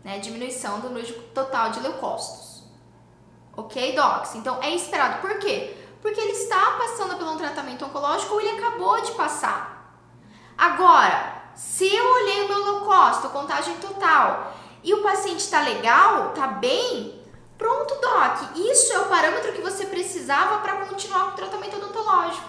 [0.03, 2.65] né, diminuição do número total de leucócitos.
[3.57, 4.35] Ok, docs?
[4.37, 5.21] Então é esperado.
[5.21, 5.77] Por quê?
[6.01, 9.99] Porque ele está passando por um tratamento oncológico ou ele acabou de passar.
[10.57, 16.47] Agora, se eu olhei o meu leucócito, contagem total, e o paciente está legal, está
[16.47, 17.20] bem,
[17.61, 18.57] pronto, doc.
[18.57, 22.49] Isso é o parâmetro que você precisava para continuar com o tratamento odontológico.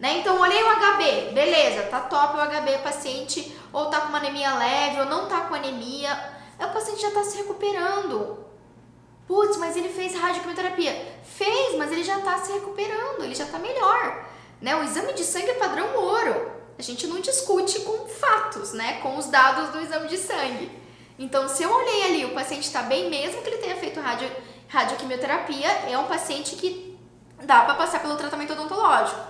[0.00, 0.18] Né?
[0.18, 4.52] Então, olhei o HB, beleza, tá top o HB, paciente ou tá com uma anemia
[4.56, 6.12] leve ou não tá com anemia,
[6.58, 8.44] o paciente já tá se recuperando.
[9.28, 11.20] Putz, mas ele fez radioquimioterapia.
[11.22, 14.24] Fez, mas ele já tá se recuperando, ele já tá melhor.
[14.60, 14.74] Né?
[14.74, 16.50] O exame de sangue é padrão ouro.
[16.76, 19.00] A gente não discute com fatos, né?
[19.00, 20.81] Com os dados do exame de sangue.
[21.22, 24.28] Então, se eu olhei ali, o paciente está bem, mesmo que ele tenha feito radio,
[24.66, 26.98] radioquimioterapia, é um paciente que
[27.44, 29.20] dá para passar pelo tratamento odontológico.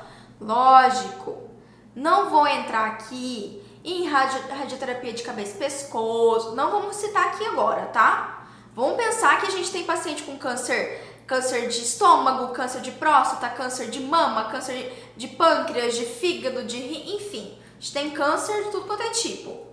[0.41, 1.51] Lógico,
[1.95, 7.45] não vou entrar aqui em radio, radioterapia de cabeça e pescoço, não vamos citar aqui
[7.45, 8.47] agora, tá?
[8.75, 13.51] Vamos pensar que a gente tem paciente com câncer, câncer de estômago, câncer de próstata,
[13.51, 17.59] câncer de mama, câncer de, pâncreas, de fígado, de rim, enfim.
[17.77, 19.67] A gente tem câncer de tudo quanto é tipo.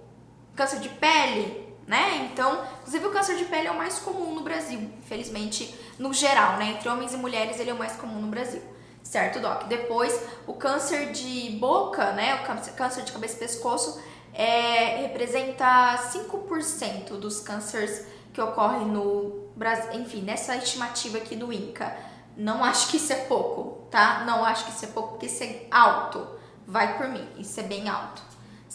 [0.54, 2.30] Câncer de pele, né?
[2.32, 6.58] Então, inclusive o câncer de pele é o mais comum no Brasil, infelizmente, no geral,
[6.58, 6.74] né?
[6.74, 8.62] Entre homens e mulheres ele é o mais comum no Brasil.
[9.02, 9.64] Certo, Doc?
[9.64, 12.36] Depois, o câncer de boca, né?
[12.36, 14.00] O câncer de cabeça e pescoço
[14.36, 19.94] é, representa 5% dos cânceres que ocorrem no Brasil.
[19.94, 21.98] Enfim, nessa estimativa aqui do INCA.
[22.38, 24.24] Não acho que isso é pouco, tá?
[24.28, 26.26] Não acho que isso é pouco, porque isso é alto.
[26.68, 28.29] Vai por mim, isso é bem alto.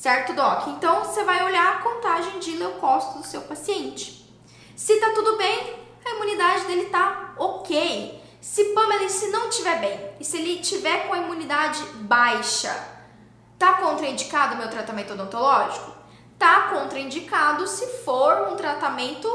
[0.05, 0.67] Certo, Doc?
[0.67, 4.31] Então, você vai olhar a contagem de leucócitos do seu paciente.
[4.77, 8.23] Se tá tudo bem, a imunidade dele tá ok.
[8.39, 12.87] Se Pamela, se não tiver bem, e se ele tiver com a imunidade baixa,
[13.59, 15.91] tá contraindicado o meu tratamento odontológico?
[16.39, 19.27] Tá contraindicado se for um tratamento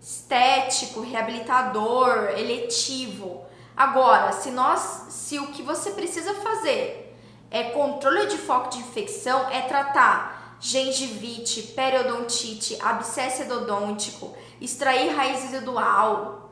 [0.00, 3.44] estético, reabilitador, eletivo.
[3.76, 7.05] Agora, se nós, se o que você precisa fazer
[7.50, 16.50] é controle de foco de infecção, é tratar gengivite, periodontite, abscesso endodôntico, extrair raiz residual,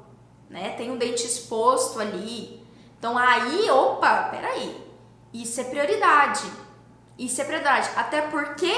[0.49, 0.71] né?
[0.77, 2.65] Tem um dente exposto ali.
[2.99, 4.83] Então aí, opa, peraí.
[5.33, 6.45] Isso é prioridade.
[7.19, 7.91] Isso é prioridade.
[7.97, 8.73] Até porque,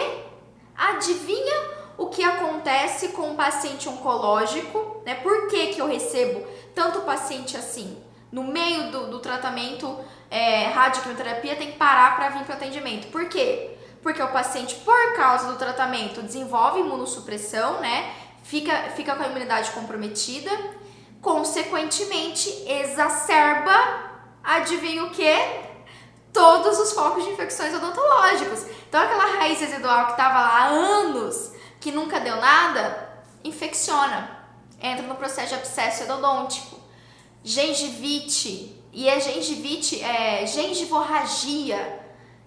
[0.76, 5.16] adivinha o que acontece com o paciente oncológico, né?
[5.16, 8.02] Por que, que eu recebo tanto paciente assim?
[8.30, 9.98] No meio do, do tratamento
[10.30, 13.08] é, radioquimioterapia tem que parar para vir para o atendimento.
[13.08, 13.76] Por quê?
[14.02, 18.12] Porque o paciente, por causa do tratamento, desenvolve imunossupressão, né?
[18.42, 20.50] Fica, fica com a imunidade comprometida
[21.26, 23.72] consequentemente exacerba,
[24.44, 25.34] adivinha o que?
[26.32, 28.64] Todos os focos de infecções odontológicos.
[28.88, 33.08] Então aquela raiz residual que estava lá há anos, que nunca deu nada,
[33.42, 34.36] infecciona.
[34.80, 36.75] Entra no processo de abscesso endodôntico.
[37.46, 42.00] Gengivite, e é gengivite, é gengivorragia.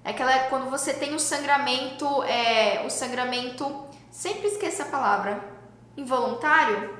[0.03, 5.43] É aquela quando você tem o sangramento, é, o sangramento, sempre esqueço a palavra,
[5.95, 6.99] involuntário,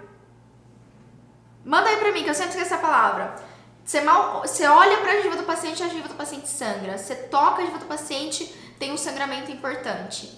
[1.65, 3.35] Manda aí pra mim, que eu sempre esqueço essa palavra.
[3.83, 6.97] Você, mal, você olha pra gengiva do paciente a gengiva do paciente sangra.
[6.97, 8.45] Você toca a gengiva do paciente,
[8.79, 10.35] tem um sangramento importante.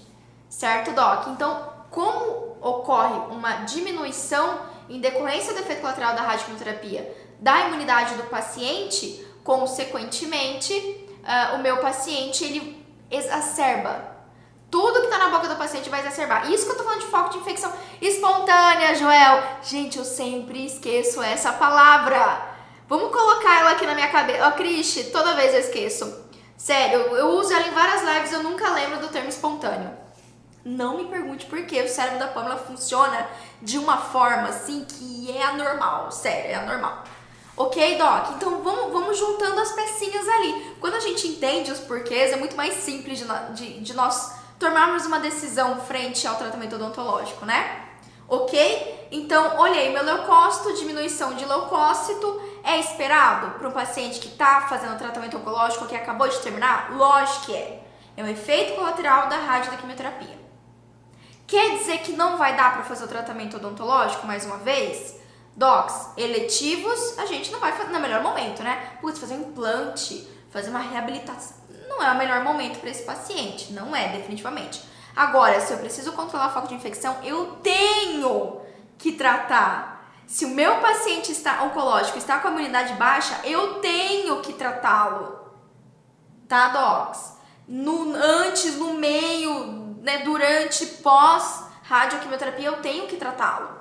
[0.50, 1.28] Certo, Doc?
[1.28, 8.24] Então, como ocorre uma diminuição em decorrência do efeito colateral da radioquimioterapia da imunidade do
[8.24, 14.12] paciente, consequentemente, uh, o meu paciente ele exacerba
[14.72, 16.50] tudo que tá na boca do paciente vai exacerbar.
[16.50, 19.44] Isso que eu tô falando de foco de infecção espontânea, Joel.
[19.62, 22.50] Gente, eu sempre esqueço essa palavra.
[22.88, 24.46] Vamos colocar ela aqui na minha cabeça.
[24.46, 26.26] Ó, oh, Cristi, toda vez eu esqueço.
[26.56, 29.92] Sério, eu uso ela em várias lives, eu nunca lembro do termo espontâneo.
[30.64, 33.28] Não me pergunte por que o cérebro da Pamela funciona
[33.62, 36.12] de uma forma assim que é anormal.
[36.12, 37.04] Sério, é anormal.
[37.62, 38.32] Ok, Doc?
[38.38, 40.76] Então vamos, vamos juntando as pecinhas ali.
[40.80, 45.06] Quando a gente entende os porquês, é muito mais simples de, de, de nós tomarmos
[45.06, 47.86] uma decisão frente ao tratamento odontológico, né?
[48.28, 49.10] Ok?
[49.12, 54.98] Então, olhei meu leucócito, diminuição de leucócito é esperado para um paciente que está fazendo
[54.98, 56.96] tratamento oncológico que acabou de terminar?
[56.98, 57.84] Lógico que é.
[58.18, 60.40] É um efeito colateral da radioquimioterapia.
[61.46, 65.21] Quer dizer que não vai dar para fazer o tratamento odontológico mais uma vez?
[65.56, 68.98] Docs, eletivos, a gente não vai fazer no melhor momento, né?
[69.02, 73.74] Putz, fazer um implante, fazer uma reabilitação não é o melhor momento para esse paciente,
[73.74, 74.82] não é, definitivamente.
[75.16, 78.62] Agora, se eu preciso controlar o foco de infecção, eu tenho
[78.98, 80.10] que tratar.
[80.26, 85.40] Se o meu paciente está oncológico está com a imunidade baixa, eu tenho que tratá-lo.
[86.48, 87.38] Tá, docs?
[87.68, 93.81] No, antes, no meio, né, durante, pós radioquimioterapia, eu tenho que tratá-lo.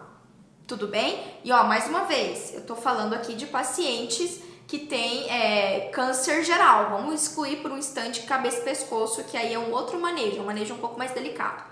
[0.70, 1.20] Tudo bem?
[1.42, 6.44] E ó, mais uma vez, eu tô falando aqui de pacientes que têm é, câncer
[6.44, 6.90] geral.
[6.90, 10.44] Vamos excluir por um instante cabeça e pescoço, que aí é um outro manejo, um
[10.44, 11.64] manejo um pouco mais delicado.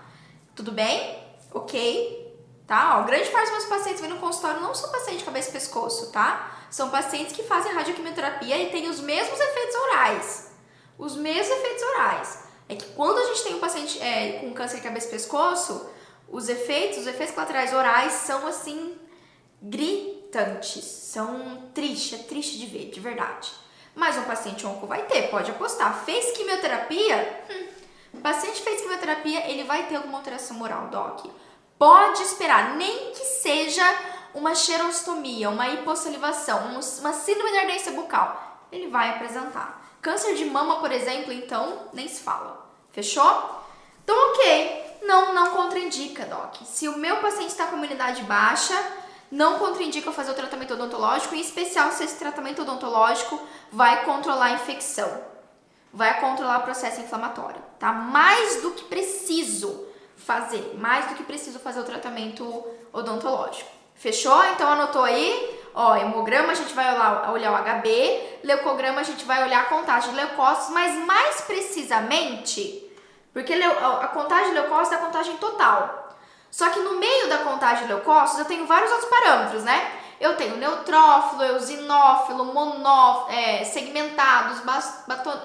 [0.53, 1.17] Tudo bem?
[1.53, 2.43] Ok?
[2.67, 2.99] Tá?
[2.99, 5.53] Ó, grande parte dos meus pacientes vêm no consultório não são pacientes de cabeça e
[5.53, 6.59] pescoço, tá?
[6.69, 10.51] São pacientes que fazem radioquimioterapia e têm os mesmos efeitos orais.
[10.97, 12.43] Os mesmos efeitos orais.
[12.67, 15.89] É que quando a gente tem um paciente é, com câncer de cabeça e pescoço,
[16.31, 18.97] os efeitos, os efeitos colaterais orais são assim
[19.61, 23.51] gritantes, são triste, é triste de ver, de verdade.
[23.95, 26.03] Mas um paciente onco vai ter, pode apostar.
[26.05, 27.43] Fez quimioterapia?
[27.49, 31.25] Hum, paciente fez quimioterapia, ele vai ter alguma alteração moral, doc.
[31.77, 33.83] Pode esperar, nem que seja
[34.33, 38.67] uma xerostomia, uma hipossalivação, uma síndrome de ardência bucal.
[38.71, 39.97] Ele vai apresentar.
[40.01, 42.69] Câncer de mama, por exemplo, então, nem se fala.
[42.91, 43.63] Fechou?
[44.03, 44.88] Então, ok.
[45.01, 46.55] Não, não contraindica, Doc.
[46.65, 48.75] Se o meu paciente está com imunidade baixa,
[49.31, 53.39] não contraindica fazer o tratamento odontológico, em especial se esse tratamento odontológico
[53.71, 55.23] vai controlar a infecção,
[55.93, 57.91] vai controlar o processo inflamatório, tá?
[57.91, 59.87] Mais do que preciso
[60.17, 63.69] fazer, mais do que preciso fazer o tratamento odontológico.
[63.95, 64.43] Fechou?
[64.45, 65.59] Então anotou aí?
[65.73, 69.65] Ó, hemograma a gente vai olhar, olhar o HB, leucograma a gente vai olhar a
[69.65, 72.88] contagem de leucócitos, mas mais precisamente,
[73.33, 76.09] porque a contagem de leucócitos é a contagem total.
[76.51, 79.99] Só que no meio da contagem de leucócitos eu tenho vários outros parâmetros, né?
[80.19, 84.61] Eu tenho neutrófilo, eosinófilo, monófilo, é, segmentados,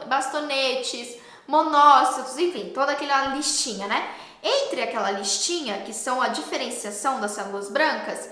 [0.06, 1.16] bastonetes,
[1.46, 4.10] monócitos, enfim, toda aquela listinha, né?
[4.42, 8.28] Entre aquela listinha, que são a diferenciação das células brancas,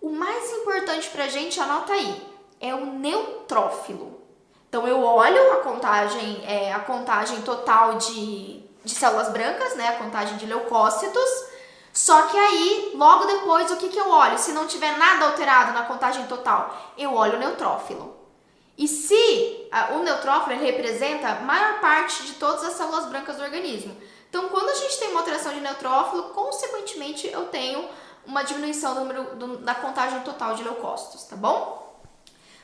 [0.00, 2.26] o mais importante para a gente, anota aí,
[2.60, 4.20] é o neutrófilo.
[4.68, 9.98] Então eu olho a contagem, é, a contagem total de, de células brancas, né, a
[9.98, 11.28] contagem de leucócitos,
[11.92, 14.38] só que aí, logo depois, o que, que eu olho?
[14.38, 18.16] Se não tiver nada alterado na contagem total, eu olho o neutrófilo.
[18.76, 23.42] E se a, o neutrófilo representa a maior parte de todas as células brancas do
[23.42, 23.96] organismo.
[24.28, 27.88] Então, quando a gente tem uma alteração de neutrófilo, consequentemente eu tenho
[28.24, 32.00] uma diminuição do número do, da contagem total de leucócitos, tá bom?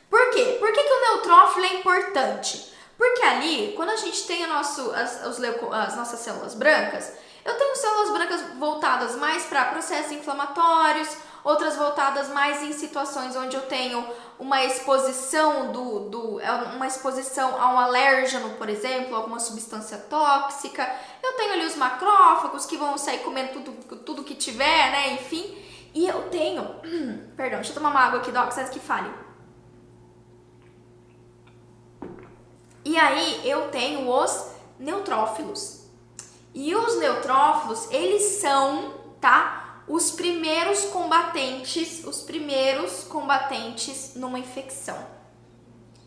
[0.08, 0.56] Por quê?
[0.60, 2.73] Por que, que o neutrófilo é importante?
[2.96, 7.12] Porque ali, quando a gente tem nosso, as, as nossas células brancas,
[7.44, 11.08] eu tenho células brancas voltadas mais para processos inflamatórios,
[11.42, 14.04] outras voltadas mais em situações onde eu tenho
[14.38, 20.90] uma exposição do, do é uma exposição a um alérgeno, por exemplo, alguma substância tóxica.
[21.22, 25.12] Eu tenho ali os macrófagos que vão sair comendo tudo, tudo que tiver, né?
[25.12, 25.56] Enfim.
[25.94, 26.62] E eu tenho.
[27.36, 29.23] Perdão, deixa eu tomar uma água aqui, Doc, antes que fale.
[32.84, 34.46] E aí eu tenho os
[34.78, 35.84] neutrófilos.
[36.54, 39.64] E os neutrófilos, eles são, tá?
[39.86, 44.96] os primeiros combatentes, os primeiros combatentes numa infecção.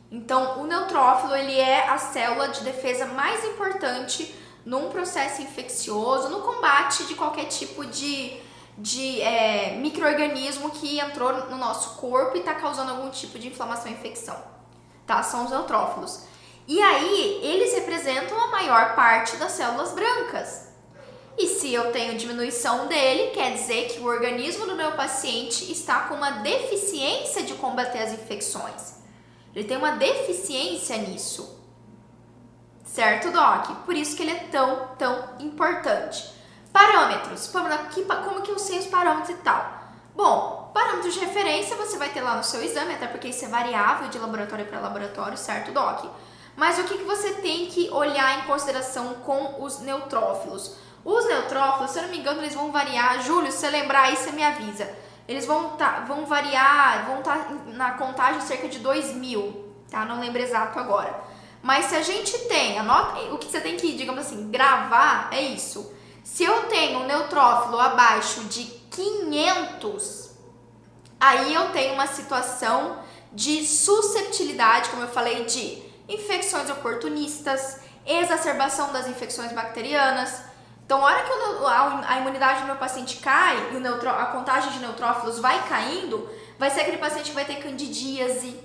[0.09, 4.33] Então, o neutrófilo ele é a célula de defesa mais importante
[4.65, 8.37] num processo infeccioso, no combate de qualquer tipo de,
[8.77, 13.91] de é, microorganismo que entrou no nosso corpo e está causando algum tipo de inflamação
[13.91, 14.41] e infecção.
[15.05, 15.21] Tá?
[15.23, 16.23] São os neutrófilos.
[16.67, 20.67] E aí, eles representam a maior parte das células brancas.
[21.37, 26.01] E se eu tenho diminuição dele, quer dizer que o organismo do meu paciente está
[26.01, 28.95] com uma deficiência de combater as infecções.
[29.55, 31.57] Ele tem uma deficiência nisso.
[32.83, 33.85] Certo, Doc?
[33.85, 36.33] Por isso que ele é tão, tão importante.
[36.73, 37.47] Parâmetros.
[37.47, 39.83] Como que eu sei os parâmetros e tal?
[40.15, 43.47] Bom, parâmetros de referência você vai ter lá no seu exame, até porque isso é
[43.47, 46.05] variável de laboratório para laboratório, certo, Doc?
[46.57, 50.75] Mas o que, que você tem que olhar em consideração com os neutrófilos?
[51.05, 53.21] Os neutrófilos, se eu não me engano, eles vão variar.
[53.21, 54.91] Júlio, se você lembrar aí, você me avisa.
[55.27, 60.03] Eles vão, tá, vão variar, vão estar tá na contagem cerca de 2 mil, tá?
[60.03, 61.21] Não lembro exato agora.
[61.61, 65.41] Mas se a gente tem, anota, o que você tem que, digamos assim, gravar é
[65.41, 65.93] isso.
[66.23, 70.31] Se eu tenho um neutrófilo abaixo de 500,
[71.19, 72.97] aí eu tenho uma situação
[73.31, 80.41] de susceptibilidade, como eu falei, de infecções oportunistas, exacerbação das infecções bacterianas,
[80.87, 81.33] então, a hora que
[82.07, 86.79] a, imunidade do meu paciente cai e a contagem de neutrófilos vai caindo, vai ser
[86.79, 88.57] aquele paciente que vai ter candidíase,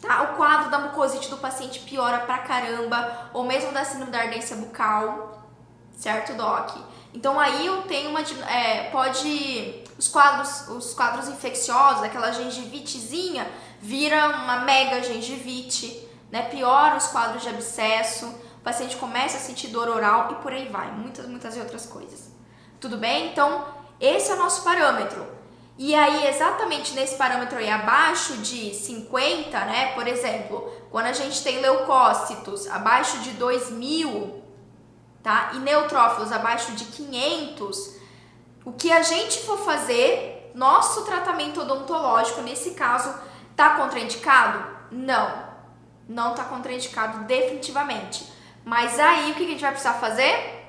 [0.00, 0.22] tá?
[0.22, 4.56] O quadro da mucosite do paciente piora pra caramba, ou mesmo da síndrome da ardência
[4.56, 5.46] bucal,
[5.92, 6.78] certo, Doc?
[7.12, 8.22] Então, aí eu tenho uma.
[8.50, 13.46] É, pode os quadros, os quadros infecciosos, aquela gengivitezinha,
[13.78, 16.42] vira uma mega gengivite, né?
[16.42, 20.68] Piora os quadros de abscesso, o paciente começa a sentir dor oral e por aí
[20.68, 22.30] vai, muitas, muitas outras coisas.
[22.78, 23.30] Tudo bem?
[23.30, 23.64] Então,
[24.00, 25.26] esse é o nosso parâmetro.
[25.78, 29.92] E aí, exatamente nesse parâmetro aí abaixo de 50, né?
[29.94, 34.42] Por exemplo, quando a gente tem leucócitos abaixo de 2000,
[35.22, 35.52] tá?
[35.54, 37.96] E neutrófilos abaixo de 500,
[38.64, 43.14] o que a gente for fazer, nosso tratamento odontológico nesse caso
[43.56, 44.64] tá contraindicado?
[44.90, 45.49] Não.
[46.10, 48.26] Não tá contraindicado definitivamente.
[48.64, 50.66] Mas aí o que a gente vai precisar fazer?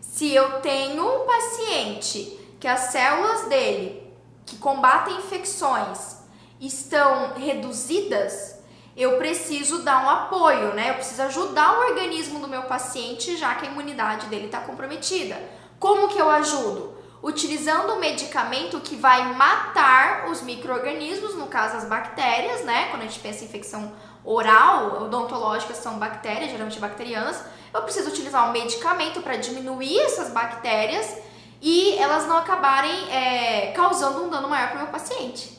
[0.00, 4.08] Se eu tenho um paciente que as células dele
[4.46, 6.18] que combatem infecções
[6.60, 8.60] estão reduzidas,
[8.96, 10.90] eu preciso dar um apoio, né?
[10.90, 15.36] Eu preciso ajudar o organismo do meu paciente, já que a imunidade dele está comprometida.
[15.80, 16.96] Como que eu ajudo?
[17.20, 22.86] Utilizando um medicamento que vai matar os micro-organismos, no caso as bactérias, né?
[22.90, 23.92] Quando a gente pensa em infecção
[24.26, 27.42] oral, odontológica são bactérias, geralmente bacterianas.
[27.72, 31.16] Eu preciso utilizar um medicamento para diminuir essas bactérias
[31.62, 35.56] e elas não acabarem é, causando um dano maior para o meu paciente.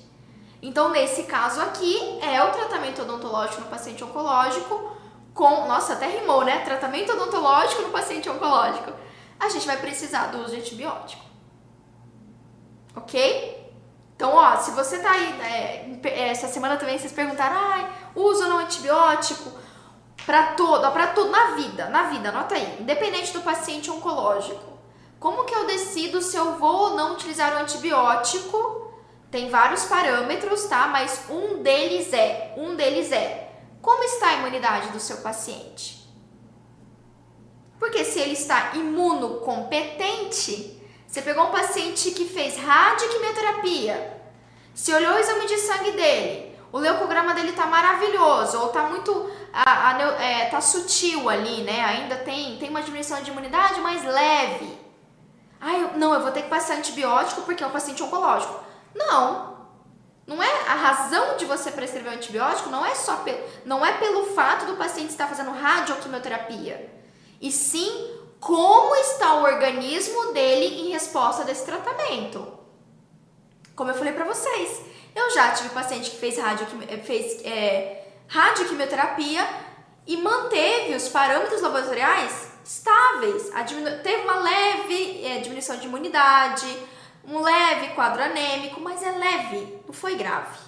[0.61, 4.97] Então, nesse caso aqui, é o tratamento odontológico no paciente oncológico
[5.34, 5.68] com.
[5.68, 6.59] Nossa, até rimou, né?
[6.59, 8.91] Tratamento odontológico no paciente oncológico.
[9.39, 11.24] A gente vai precisar do uso de antibiótico.
[12.95, 13.72] Ok?
[14.15, 17.89] Então, ó, se você tá aí, é, essa semana também vocês perguntaram, ah,
[18.22, 19.51] uso ou não antibiótico?
[20.26, 24.78] Para todo, para tudo, na vida, na vida, anota aí, independente do paciente oncológico.
[25.20, 28.91] Como que eu decido se eu vou ou não utilizar o antibiótico?
[29.32, 30.88] Tem vários parâmetros, tá?
[30.88, 33.51] Mas um deles é, um deles é,
[33.82, 35.97] como está a imunidade do seu paciente?
[37.80, 44.20] Porque se ele está imunocompetente, você pegou um paciente que fez radioquimioterapia,
[44.74, 49.32] se olhou o exame de sangue dele, o leucograma dele tá maravilhoso, ou tá muito,
[49.53, 51.84] a, a, é, tá sutil ali, né?
[51.84, 54.78] Ainda tem, tem uma diminuição de imunidade mais leve.
[55.59, 58.59] Ah, eu, não, eu vou ter que passar antibiótico porque é um paciente oncológico.
[58.93, 59.57] Não.
[60.28, 63.93] Não é a razão de você prescrever um antibiótico não é só pelo, não é
[63.93, 66.93] pelo fato do paciente estar fazendo radioquimioterapia,
[67.39, 72.45] e sim como está o organismo dele em resposta desse tratamento.
[73.74, 74.82] Como eu falei para vocês,
[75.18, 79.47] eu já tive paciente que fez, radioquim, fez é, radioquimioterapia
[80.05, 83.49] e manteve os parâmetros laboratoriais estáveis.
[84.03, 86.68] Teve uma leve é, diminuição de imunidade,
[87.26, 90.68] um leve quadro anêmico, mas é leve, não foi grave.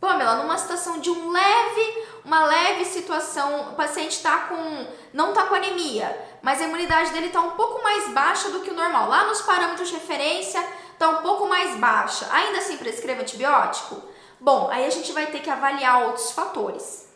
[0.00, 5.46] Pamela, numa situação de um leve, uma leve situação, o paciente está com, não está
[5.46, 9.08] com anemia, mas a imunidade dele está um pouco mais baixa do que o normal.
[9.08, 10.62] Lá nos parâmetros de referência
[10.94, 12.26] está um pouco mais baixa.
[12.32, 14.02] Ainda assim prescreva antibiótico?
[14.40, 17.08] Bom, aí a gente vai ter que avaliar outros fatores,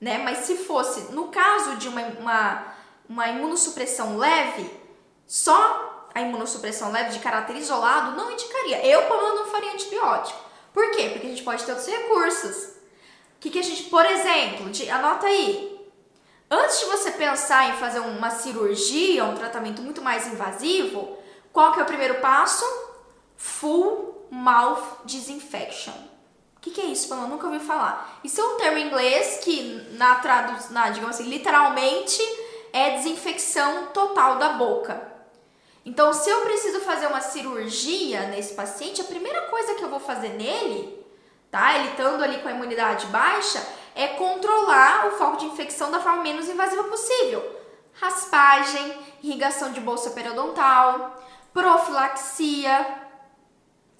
[0.00, 0.18] né?
[0.18, 2.66] Mas se fosse, no caso de uma, uma,
[3.08, 4.70] uma imunossupressão leve,
[5.26, 8.86] só a imunossupressão leve de caráter isolado, não indicaria.
[8.86, 10.38] Eu, Pamela, não faria antibiótico.
[10.72, 11.10] Por quê?
[11.10, 12.76] Porque a gente pode ter outros recursos.
[13.36, 15.76] O que, que a gente, por exemplo, de, anota aí.
[16.50, 21.18] Antes de você pensar em fazer uma cirurgia, um tratamento muito mais invasivo,
[21.52, 22.64] qual que é o primeiro passo?
[23.36, 25.92] Full Mouth Disinfection.
[26.56, 27.28] O que, que é isso, Pamela?
[27.28, 28.20] Nunca ouvi falar.
[28.24, 32.20] Isso é um termo em inglês que, na tradução, digamos assim, literalmente
[32.72, 35.00] é desinfecção total da boca.
[35.84, 40.00] Então, se eu preciso fazer uma cirurgia nesse paciente, a primeira coisa que eu vou
[40.00, 41.06] fazer nele,
[41.50, 41.76] tá?
[41.78, 43.64] Ele estando ali com a imunidade baixa,
[43.94, 47.42] é controlar o foco de infecção da forma menos invasiva possível.
[47.92, 51.22] Raspagem, irrigação de bolsa periodontal,
[51.54, 53.05] profilaxia,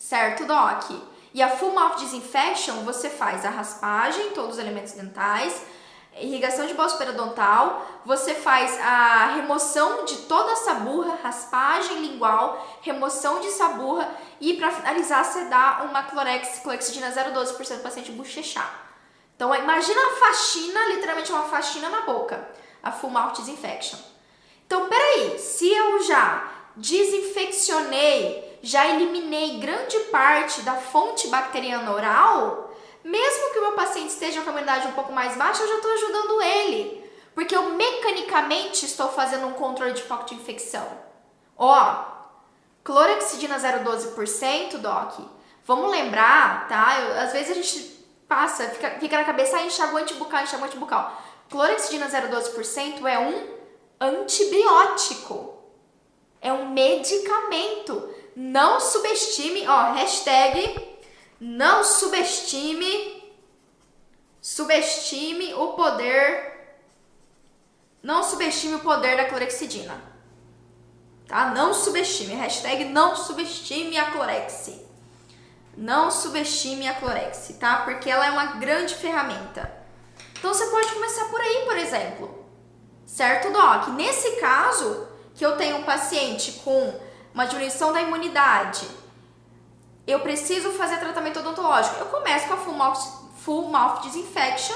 [0.08, 0.90] certo, Doc?
[1.34, 5.60] E a full mouth disinfection, você faz a raspagem, todos os elementos dentais,
[6.18, 13.40] irrigação de bolsa periodontal, você faz a remoção de toda a saburra, raspagem lingual, remoção
[13.40, 14.08] de saburra
[14.40, 18.86] e para finalizar você dá uma clorex clorexidina 0,12% do paciente bochechar.
[19.34, 22.48] Então imagina a faxina, literalmente uma faxina na boca,
[22.82, 23.98] a full mouth disinfection.
[24.66, 33.52] Então peraí, se eu já desinfeccionei, já eliminei grande parte da fonte bacteriana oral, mesmo
[33.52, 35.92] que o meu paciente esteja com a imunidade um pouco mais baixa, eu já estou
[35.92, 37.10] ajudando ele.
[37.36, 40.86] Porque eu mecanicamente estou fazendo um controle de foco de infecção.
[41.56, 42.04] Ó,
[42.82, 45.20] clorexidina 0,12%, Doc.
[45.64, 46.98] Vamos lembrar, tá?
[46.98, 51.22] Eu, às vezes a gente passa, fica, fica na cabeça, ah, enxaguante bucal, enxaguante bucal.
[51.48, 53.56] Clorexidina 0,12% é um
[54.00, 55.54] antibiótico.
[56.40, 60.98] É um medicamento não subestime, ó, hashtag
[61.40, 63.34] não subestime,
[64.42, 66.76] subestime o poder,
[68.02, 69.98] não subestime o poder da clorexidina,
[71.26, 71.46] tá?
[71.54, 74.84] Não subestime, hashtag não subestime a clorexi.
[75.74, 77.82] Não subestime a clorexi, tá?
[77.84, 79.70] Porque ela é uma grande ferramenta.
[80.38, 82.46] Então você pode começar por aí, por exemplo.
[83.06, 83.88] Certo, Doc?
[83.88, 87.05] Nesse caso, que eu tenho um paciente com
[87.36, 88.88] uma diminuição da imunidade,
[90.06, 91.96] eu preciso fazer tratamento odontológico.
[92.00, 92.98] Eu começo com a full mouth,
[93.44, 94.74] full mouth disinfection,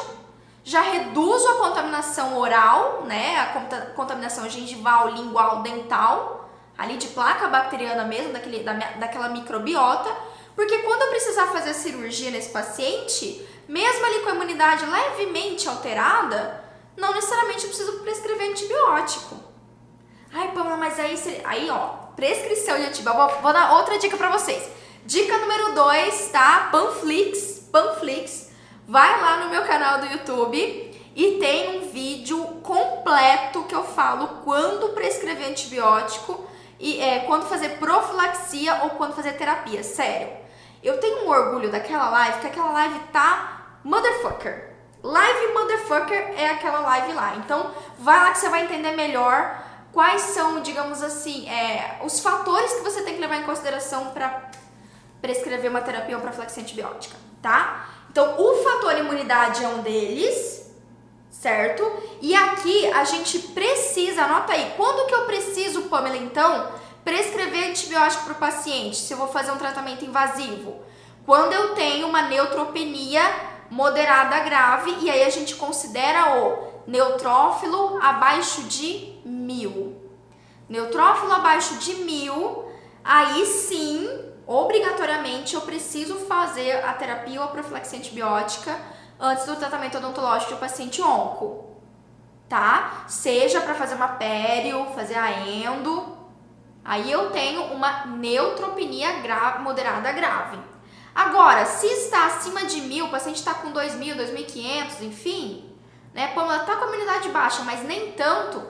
[0.63, 8.05] já reduzo a contaminação oral, né, a contaminação gengival, lingual, dental, ali de placa bacteriana
[8.05, 10.15] mesmo, daquele, da, daquela microbiota,
[10.55, 16.63] porque quando eu precisar fazer cirurgia nesse paciente, mesmo ali com a imunidade levemente alterada,
[16.95, 19.37] não necessariamente eu preciso prescrever antibiótico.
[20.31, 23.41] Ai, Pamela, mas aí, aí ó, prescrição de antibiótico.
[23.41, 24.63] Vou, dar outra dica para vocês.
[25.07, 26.69] Dica número 2, tá?
[26.71, 28.51] Panflix, Panflix.
[28.87, 30.59] Vai lá no meu canal do YouTube
[31.17, 36.45] e tem um vídeo completo que eu falo quando prescrever antibiótico
[36.79, 39.83] e é, quando fazer profilaxia ou quando fazer terapia.
[39.83, 40.29] Sério.
[40.83, 44.71] Eu tenho um orgulho daquela live, que aquela live tá motherfucker.
[45.03, 47.37] Live motherfucker é aquela live lá.
[47.37, 52.73] Então, vai lá que você vai entender melhor quais são, digamos assim, é, os fatores
[52.75, 54.51] que você tem que levar em consideração para
[55.21, 57.89] prescrever uma terapia ou profilaxia antibiótica, tá?
[58.11, 60.73] Então, o fator imunidade é um deles,
[61.31, 61.85] certo?
[62.21, 66.73] E aqui a gente precisa, anota aí, quando que eu preciso, Pamela, então,
[67.05, 70.77] prescrever antibiótico para o paciente, se eu vou fazer um tratamento invasivo?
[71.25, 73.23] Quando eu tenho uma neutropenia
[73.71, 79.97] moderada grave, e aí a gente considera o neutrófilo abaixo de mil.
[80.69, 82.65] Neutrófilo abaixo de mil,
[83.03, 84.09] aí sim,
[84.47, 88.79] obrigatoriamente eu preciso fazer a terapia ou a profilaxia antibiótica
[89.19, 91.67] antes do tratamento odontológico do paciente onco,
[92.49, 93.05] tá?
[93.07, 96.17] Seja para fazer uma pério, fazer a endo,
[96.85, 100.59] aí eu tenho uma neutropenia grave, moderada grave.
[101.15, 105.71] Agora, se está acima de mil, o paciente está com 2.000, 2.500, enfim,
[106.15, 106.29] né?
[106.29, 108.63] Pamela está com a imunidade baixa, mas nem tanto,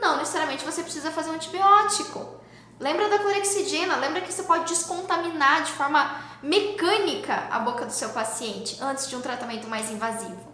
[0.00, 2.40] não necessariamente você precisa fazer um antibiótico.
[2.80, 3.96] Lembra da clorexidina?
[3.96, 9.14] Lembra que você pode descontaminar de forma mecânica a boca do seu paciente antes de
[9.14, 10.52] um tratamento mais invasivo.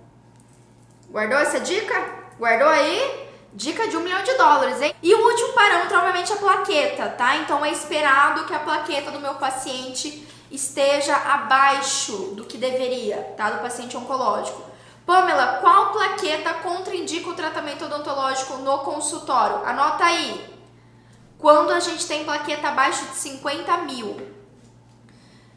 [1.11, 1.95] Guardou essa dica?
[2.39, 3.28] Guardou aí?
[3.55, 4.95] Dica de um milhão de dólares, hein?
[5.03, 7.36] E o último parâmetro, obviamente, é a plaqueta, tá?
[7.39, 13.51] Então é esperado que a plaqueta do meu paciente esteja abaixo do que deveria, tá?
[13.51, 14.68] Do paciente oncológico.
[15.09, 19.65] Pamela, qual plaqueta contraindica o tratamento odontológico no consultório?
[19.65, 20.55] Anota aí.
[21.39, 24.35] Quando a gente tem plaqueta abaixo de 50 mil.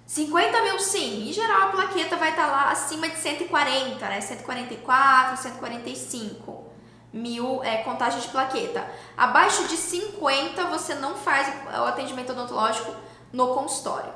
[0.05, 4.21] 50 mil sim, em geral a plaqueta vai estar tá lá acima de 140, né?
[4.21, 6.71] 144, 145
[7.11, 8.89] mil é, contagem de plaqueta.
[9.17, 12.95] Abaixo de 50 você não faz o atendimento odontológico
[13.33, 14.13] no consultório,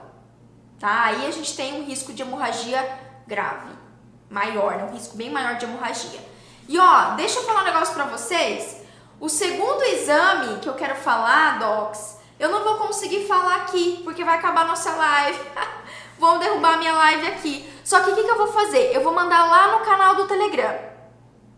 [0.80, 1.08] tá?
[1.08, 2.90] Aí a gente tem um risco de hemorragia
[3.28, 3.84] grave
[4.30, 4.84] maior, né?
[4.86, 6.20] um risco bem maior de hemorragia.
[6.68, 8.82] E ó, deixa eu falar um negócio pra vocês.
[9.20, 14.24] O segundo exame que eu quero falar, docs, eu não vou conseguir falar aqui, porque
[14.24, 15.40] vai acabar nossa live.
[16.18, 17.70] Vão derrubar minha live aqui.
[17.84, 18.96] Só que o que, que eu vou fazer?
[18.96, 20.74] Eu vou mandar lá no canal do Telegram,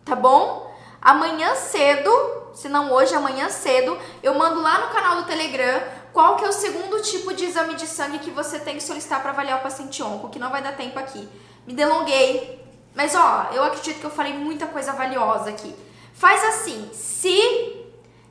[0.03, 0.75] tá bom?
[0.99, 2.11] Amanhã cedo,
[2.53, 5.79] se não hoje, amanhã cedo, eu mando lá no canal do Telegram
[6.11, 9.21] qual que é o segundo tipo de exame de sangue que você tem que solicitar
[9.21, 11.29] para avaliar o paciente onco, que não vai dar tempo aqui.
[11.67, 12.65] Me delonguei,
[12.95, 15.75] mas ó, eu acredito que eu falei muita coisa valiosa aqui.
[16.13, 17.75] Faz assim, se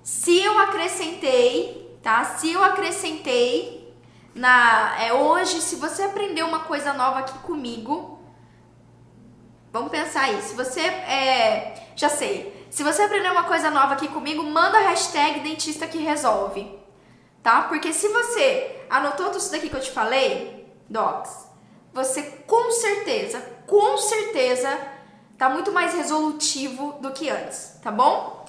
[0.03, 2.25] se eu acrescentei, tá?
[2.25, 3.95] Se eu acrescentei
[4.35, 8.21] na é, hoje, se você aprendeu uma coisa nova aqui comigo,
[9.73, 10.41] vamos pensar aí.
[10.41, 12.67] Se você é, já sei.
[12.71, 16.71] Se você aprendeu uma coisa nova aqui comigo, manda a hashtag dentista que resolve,
[17.43, 17.63] tá?
[17.63, 21.46] Porque se você anotou tudo isso daqui que eu te falei, docs,
[21.97, 24.79] você com certeza, com certeza
[25.39, 28.45] tá muito mais resolutivo do que antes, tá bom?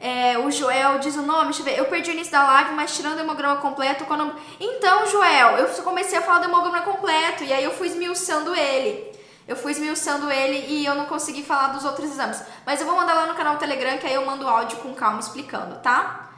[0.00, 1.78] É, o Joel diz o nome, deixa eu ver.
[1.78, 4.32] Eu perdi o início da live, mas tirando o hemograma completo, quando...
[4.60, 9.12] Então, Joel, eu comecei a falar do hemograma completo e aí eu fui esmiuçando ele.
[9.46, 12.42] Eu fui esmiuçando ele e eu não consegui falar dos outros exames.
[12.64, 15.18] Mas eu vou mandar lá no canal Telegram, que aí eu mando áudio com calma
[15.18, 16.30] explicando, tá?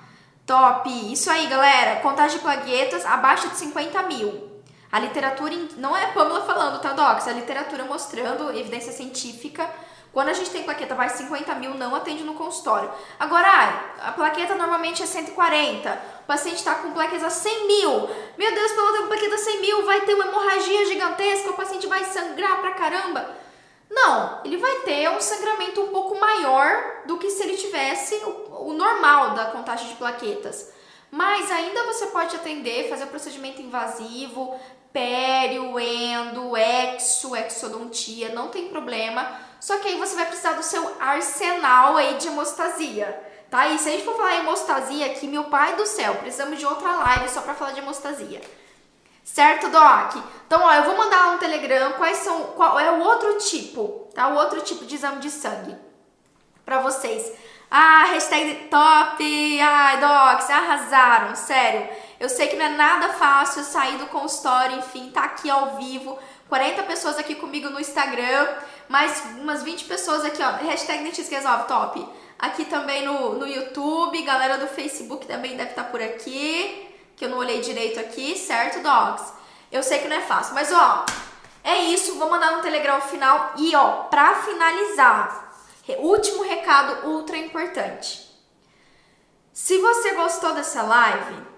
[0.47, 0.89] Top!
[1.13, 2.01] Isso aí, galera.
[2.01, 4.50] Contagem de plaguetas abaixo de 50 mil.
[4.91, 7.29] A literatura, não é Pamela falando, tá, Docs?
[7.29, 9.69] A literatura mostrando evidência científica
[10.13, 12.91] Quando a gente tem plaqueta mais 50 mil, não atende no consultório.
[13.19, 13.49] Agora,
[14.01, 18.11] a plaqueta normalmente é 140, o paciente está com plaqueta 100 mil.
[18.37, 22.05] Meu Deus, pelo ter plaqueta 100 mil, vai ter uma hemorragia gigantesca, o paciente vai
[22.05, 23.37] sangrar pra caramba.
[23.89, 28.69] Não, ele vai ter um sangramento um pouco maior do que se ele tivesse o,
[28.69, 30.73] o normal da contagem de plaquetas.
[31.11, 34.59] Mas ainda você pode atender, fazer o procedimento invasivo,
[34.93, 40.97] pério, endo, exo, exodontia, não tem problema só que aí você vai precisar do seu
[40.99, 43.29] arsenal aí de hemostasia.
[43.51, 43.69] Tá?
[43.69, 46.65] E se a gente for falar em hemostasia aqui, meu pai do céu, precisamos de
[46.65, 48.41] outra live só para falar de hemostasia.
[49.23, 50.17] Certo, Doc?
[50.47, 54.29] Então, ó, eu vou mandar um Telegram quais são, qual é o outro tipo, tá?
[54.29, 55.77] O outro tipo de exame de sangue
[56.65, 57.33] para vocês.
[57.71, 59.61] Ah, hashtag top!
[59.61, 61.89] Ai, Docs, arrasaram, sério.
[62.21, 66.19] Eu sei que não é nada fácil sair do consultório, enfim, tá aqui ao vivo.
[66.49, 68.47] 40 pessoas aqui comigo no Instagram
[68.91, 72.09] mais umas 20 pessoas aqui, ó, hashtag Dentisca Resolve Top.
[72.37, 77.25] Aqui também no, no YouTube, galera do Facebook também deve estar tá por aqui, que
[77.25, 79.33] eu não olhei direito aqui, certo, dogs?
[79.71, 81.07] Eu sei que não é fácil, mas ó,
[81.63, 85.55] é isso, vou mandar no Telegram final e ó, pra finalizar,
[85.99, 88.29] último recado ultra importante.
[89.53, 91.50] Se você gostou dessa live,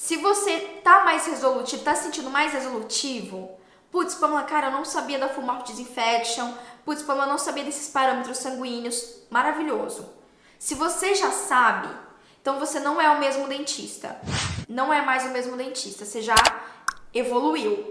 [0.00, 3.50] se você tá mais resolutivo, tá sentindo mais resolutivo,
[3.92, 6.54] putz, Pamela, cara, eu não sabia da Full Disinfection,
[6.86, 9.20] Putz, Pamela, não sabia desses parâmetros sanguíneos.
[9.28, 10.08] Maravilhoso.
[10.58, 11.90] Se você já sabe,
[12.40, 14.18] então você não é o mesmo dentista.
[14.66, 16.06] Não é mais o mesmo dentista.
[16.06, 16.34] Você já
[17.12, 17.90] evoluiu.